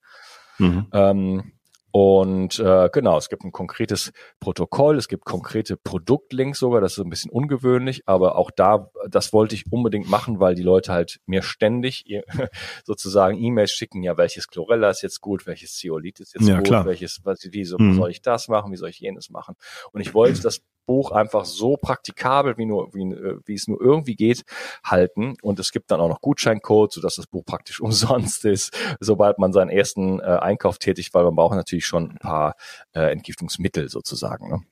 [0.58, 0.86] Mhm.
[0.92, 1.52] Ähm,
[1.92, 7.04] und äh, genau, es gibt ein konkretes Protokoll, es gibt konkrete Produktlinks sogar, das ist
[7.04, 11.20] ein bisschen ungewöhnlich, aber auch da, das wollte ich unbedingt machen, weil die Leute halt
[11.26, 12.04] mir ständig
[12.84, 16.64] sozusagen E-Mails schicken, ja, welches Chlorella ist jetzt gut, welches Zeolit ist jetzt ja, gut,
[16.64, 16.86] klar.
[16.86, 17.94] welches, was, wie so, mhm.
[17.94, 19.54] soll ich das machen, wie soll ich jenes machen.
[19.92, 23.80] Und ich wollte das Buch einfach so praktikabel, wie nur, wie, äh, wie es nur
[23.80, 24.44] irgendwie geht,
[24.84, 25.36] halten.
[25.42, 29.52] Und es gibt dann auch noch Gutscheincodes, sodass das Buch praktisch umsonst ist, sobald man
[29.52, 32.56] seinen ersten äh, Einkauf tätigt, weil man braucht natürlich schon ein paar
[32.92, 34.48] äh, Entgiftungsmittel sozusagen.
[34.48, 34.62] Ne?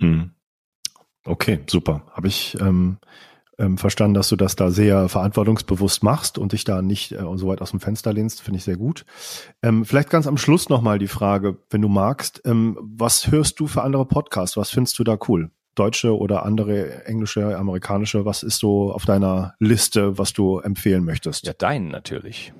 [0.00, 0.30] Hm.
[1.24, 2.02] Okay, super.
[2.12, 2.98] Habe ich ähm,
[3.58, 7.48] ähm, verstanden, dass du das da sehr verantwortungsbewusst machst und dich da nicht äh, so
[7.48, 9.04] weit aus dem Fenster lehnst, finde ich sehr gut.
[9.62, 13.66] Ähm, vielleicht ganz am Schluss nochmal die Frage, wenn du magst, ähm, was hörst du
[13.66, 14.56] für andere Podcasts?
[14.56, 15.50] Was findest du da cool?
[15.74, 18.24] Deutsche oder andere englische, amerikanische?
[18.24, 21.46] Was ist so auf deiner Liste, was du empfehlen möchtest?
[21.46, 22.52] Ja, deinen natürlich.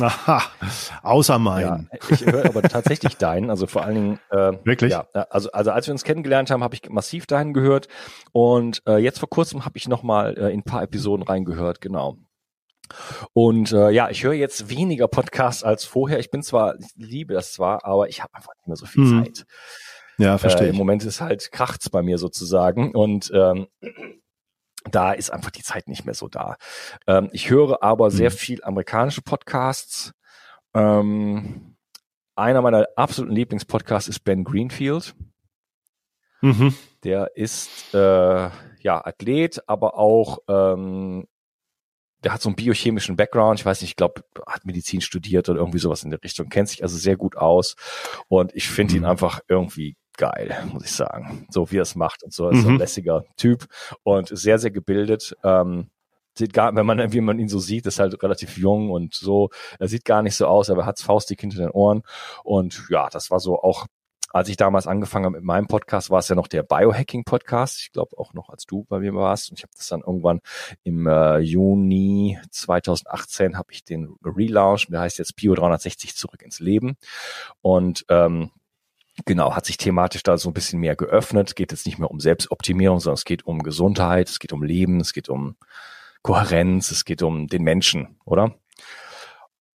[0.00, 0.42] Aha,
[1.02, 1.88] außer meinen.
[1.92, 4.20] Ja, ich höre aber tatsächlich deinen, also vor allen Dingen.
[4.30, 4.92] Äh, Wirklich?
[4.92, 7.88] Ja, also, also als wir uns kennengelernt haben, habe ich massiv deinen gehört
[8.32, 12.16] und äh, jetzt vor kurzem habe ich nochmal äh, in ein paar Episoden reingehört, genau.
[13.32, 16.18] Und äh, ja, ich höre jetzt weniger Podcasts als vorher.
[16.18, 19.04] Ich bin zwar, ich liebe das zwar, aber ich habe einfach nicht mehr so viel
[19.04, 19.24] hm.
[19.24, 19.46] Zeit.
[20.18, 20.66] Ja, verstehe.
[20.66, 23.68] Äh, Im Moment ist halt kracht's bei mir sozusagen und ähm,
[24.84, 26.56] da ist einfach die Zeit nicht mehr so da.
[27.06, 28.34] Ähm, ich höre aber sehr mhm.
[28.34, 30.12] viel amerikanische Podcasts.
[30.74, 31.76] Ähm,
[32.36, 35.14] einer meiner absoluten Lieblingspodcasts ist Ben Greenfield.
[36.40, 36.74] Mhm.
[37.04, 37.98] Der ist äh,
[38.80, 41.26] ja Athlet, aber auch ähm,
[42.24, 43.60] der hat so einen biochemischen Background.
[43.60, 46.68] Ich weiß nicht, ich glaube, hat Medizin studiert oder irgendwie sowas in der Richtung, kennt
[46.68, 47.76] sich also sehr gut aus.
[48.28, 49.00] Und ich finde mhm.
[49.00, 51.46] ihn einfach irgendwie geil, muss ich sagen.
[51.48, 52.44] So wie er es macht und so.
[52.44, 52.62] Er ist mhm.
[52.62, 52.80] so ein mhm.
[52.80, 53.66] lässiger Typ
[54.02, 55.34] und sehr, sehr gebildet.
[55.42, 55.88] Ähm,
[56.34, 59.48] sieht gar, wenn man, wie man ihn so sieht, ist halt relativ jung und so.
[59.78, 62.02] Er sieht gar nicht so aus, aber er hat's faustig hinter den Ohren.
[62.44, 63.86] Und ja, das war so auch
[64.30, 67.80] als ich damals angefangen habe mit meinem Podcast, war es ja noch der Biohacking-Podcast.
[67.80, 69.50] Ich glaube auch noch, als du bei mir warst.
[69.50, 70.40] Und ich habe das dann irgendwann
[70.84, 74.92] im äh, Juni 2018 habe ich den relaunched.
[74.92, 76.96] Der heißt jetzt Bio 360 zurück ins Leben.
[77.62, 78.50] Und ähm,
[79.24, 81.56] Genau, hat sich thematisch da so ein bisschen mehr geöffnet.
[81.56, 85.00] Geht jetzt nicht mehr um Selbstoptimierung, sondern es geht um Gesundheit, es geht um Leben,
[85.00, 85.56] es geht um
[86.22, 88.54] Kohärenz, es geht um den Menschen, oder?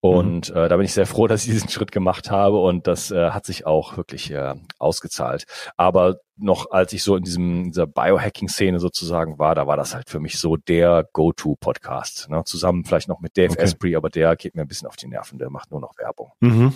[0.03, 0.57] Und mhm.
[0.57, 3.29] äh, da bin ich sehr froh, dass ich diesen Schritt gemacht habe und das äh,
[3.29, 5.45] hat sich auch wirklich äh, ausgezahlt.
[5.77, 10.09] Aber noch als ich so in diesem dieser Biohacking-Szene sozusagen war, da war das halt
[10.09, 12.27] für mich so der Go-To-Podcast.
[12.29, 12.43] Ne?
[12.43, 13.61] Zusammen vielleicht noch mit Dave okay.
[13.61, 16.33] Asprey, aber der geht mir ein bisschen auf die Nerven, der macht nur noch Werbung.
[16.41, 16.73] Mhm.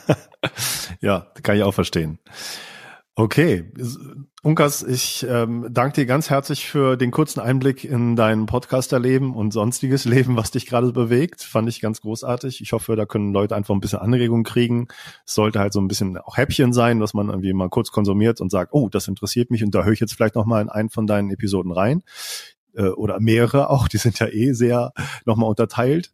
[1.00, 2.18] ja, kann ich auch verstehen.
[3.18, 3.64] Okay,
[4.44, 9.52] Unkas, ich ähm, danke dir ganz herzlich für den kurzen Einblick in dein Podcasterleben und
[9.52, 11.42] sonstiges Leben, was dich gerade bewegt.
[11.42, 12.60] Fand ich ganz großartig.
[12.60, 14.86] Ich hoffe, da können Leute einfach ein bisschen Anregung kriegen.
[15.26, 18.40] Es sollte halt so ein bisschen auch Häppchen sein, dass man irgendwie mal kurz konsumiert
[18.40, 20.68] und sagt, oh, das interessiert mich und da höre ich jetzt vielleicht noch mal in
[20.68, 22.04] einen von deinen Episoden rein
[22.74, 23.88] äh, oder mehrere auch.
[23.88, 24.92] Die sind ja eh sehr
[25.24, 26.12] nochmal unterteilt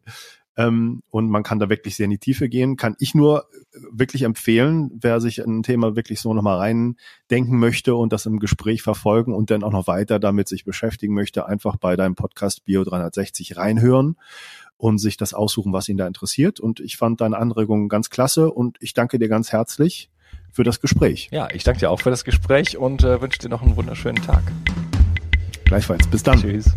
[0.57, 2.77] ähm, und man kann da wirklich sehr in die Tiefe gehen.
[2.77, 3.45] Kann ich nur
[3.91, 8.39] wirklich empfehlen, wer sich in ein Thema wirklich so nochmal reindenken möchte und das im
[8.39, 12.65] Gespräch verfolgen und dann auch noch weiter damit sich beschäftigen möchte, einfach bei deinem Podcast
[12.65, 14.15] Bio 360 reinhören
[14.77, 16.59] und sich das aussuchen, was ihn da interessiert.
[16.59, 20.09] Und ich fand deine Anregungen ganz klasse und ich danke dir ganz herzlich
[20.51, 21.29] für das Gespräch.
[21.31, 24.23] Ja, ich danke dir auch für das Gespräch und äh, wünsche dir noch einen wunderschönen
[24.23, 24.43] Tag.
[25.65, 26.07] Gleichfalls.
[26.07, 26.39] Bis dann.
[26.39, 26.75] Tschüss.